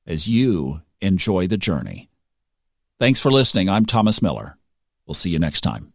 as 0.05 0.27
you 0.27 0.81
enjoy 0.99 1.47
the 1.47 1.57
journey. 1.57 2.09
Thanks 2.99 3.21
for 3.21 3.31
listening. 3.31 3.69
I'm 3.69 3.85
Thomas 3.85 4.21
Miller. 4.21 4.57
We'll 5.05 5.13
see 5.13 5.29
you 5.29 5.39
next 5.39 5.61
time. 5.61 5.93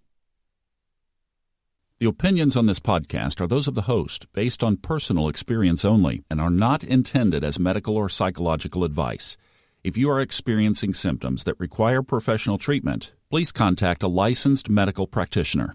The 1.99 2.09
opinions 2.09 2.57
on 2.57 2.67
this 2.67 2.81
podcast 2.81 3.39
are 3.39 3.47
those 3.47 3.69
of 3.69 3.75
the 3.75 3.83
host, 3.83 4.27
based 4.33 4.65
on 4.65 4.79
personal 4.79 5.29
experience 5.29 5.85
only, 5.85 6.25
and 6.31 6.41
are 6.41 6.51
not 6.51 6.83
intended 6.83 7.45
as 7.45 7.59
medical 7.59 7.97
or 7.97 8.09
psychological 8.09 8.83
advice. 8.83 9.37
If 9.83 9.99
you 9.99 10.11
are 10.11 10.21
experiencing 10.21 10.95
symptoms 10.95 11.45
that 11.45 11.61
require 11.61 12.03
professional 12.03 12.57
treatment, 12.57 13.13
please 13.29 13.53
contact 13.53 14.03
a 14.03 14.09
licensed 14.09 14.71
medical 14.71 15.07
practitioner. 15.07 15.75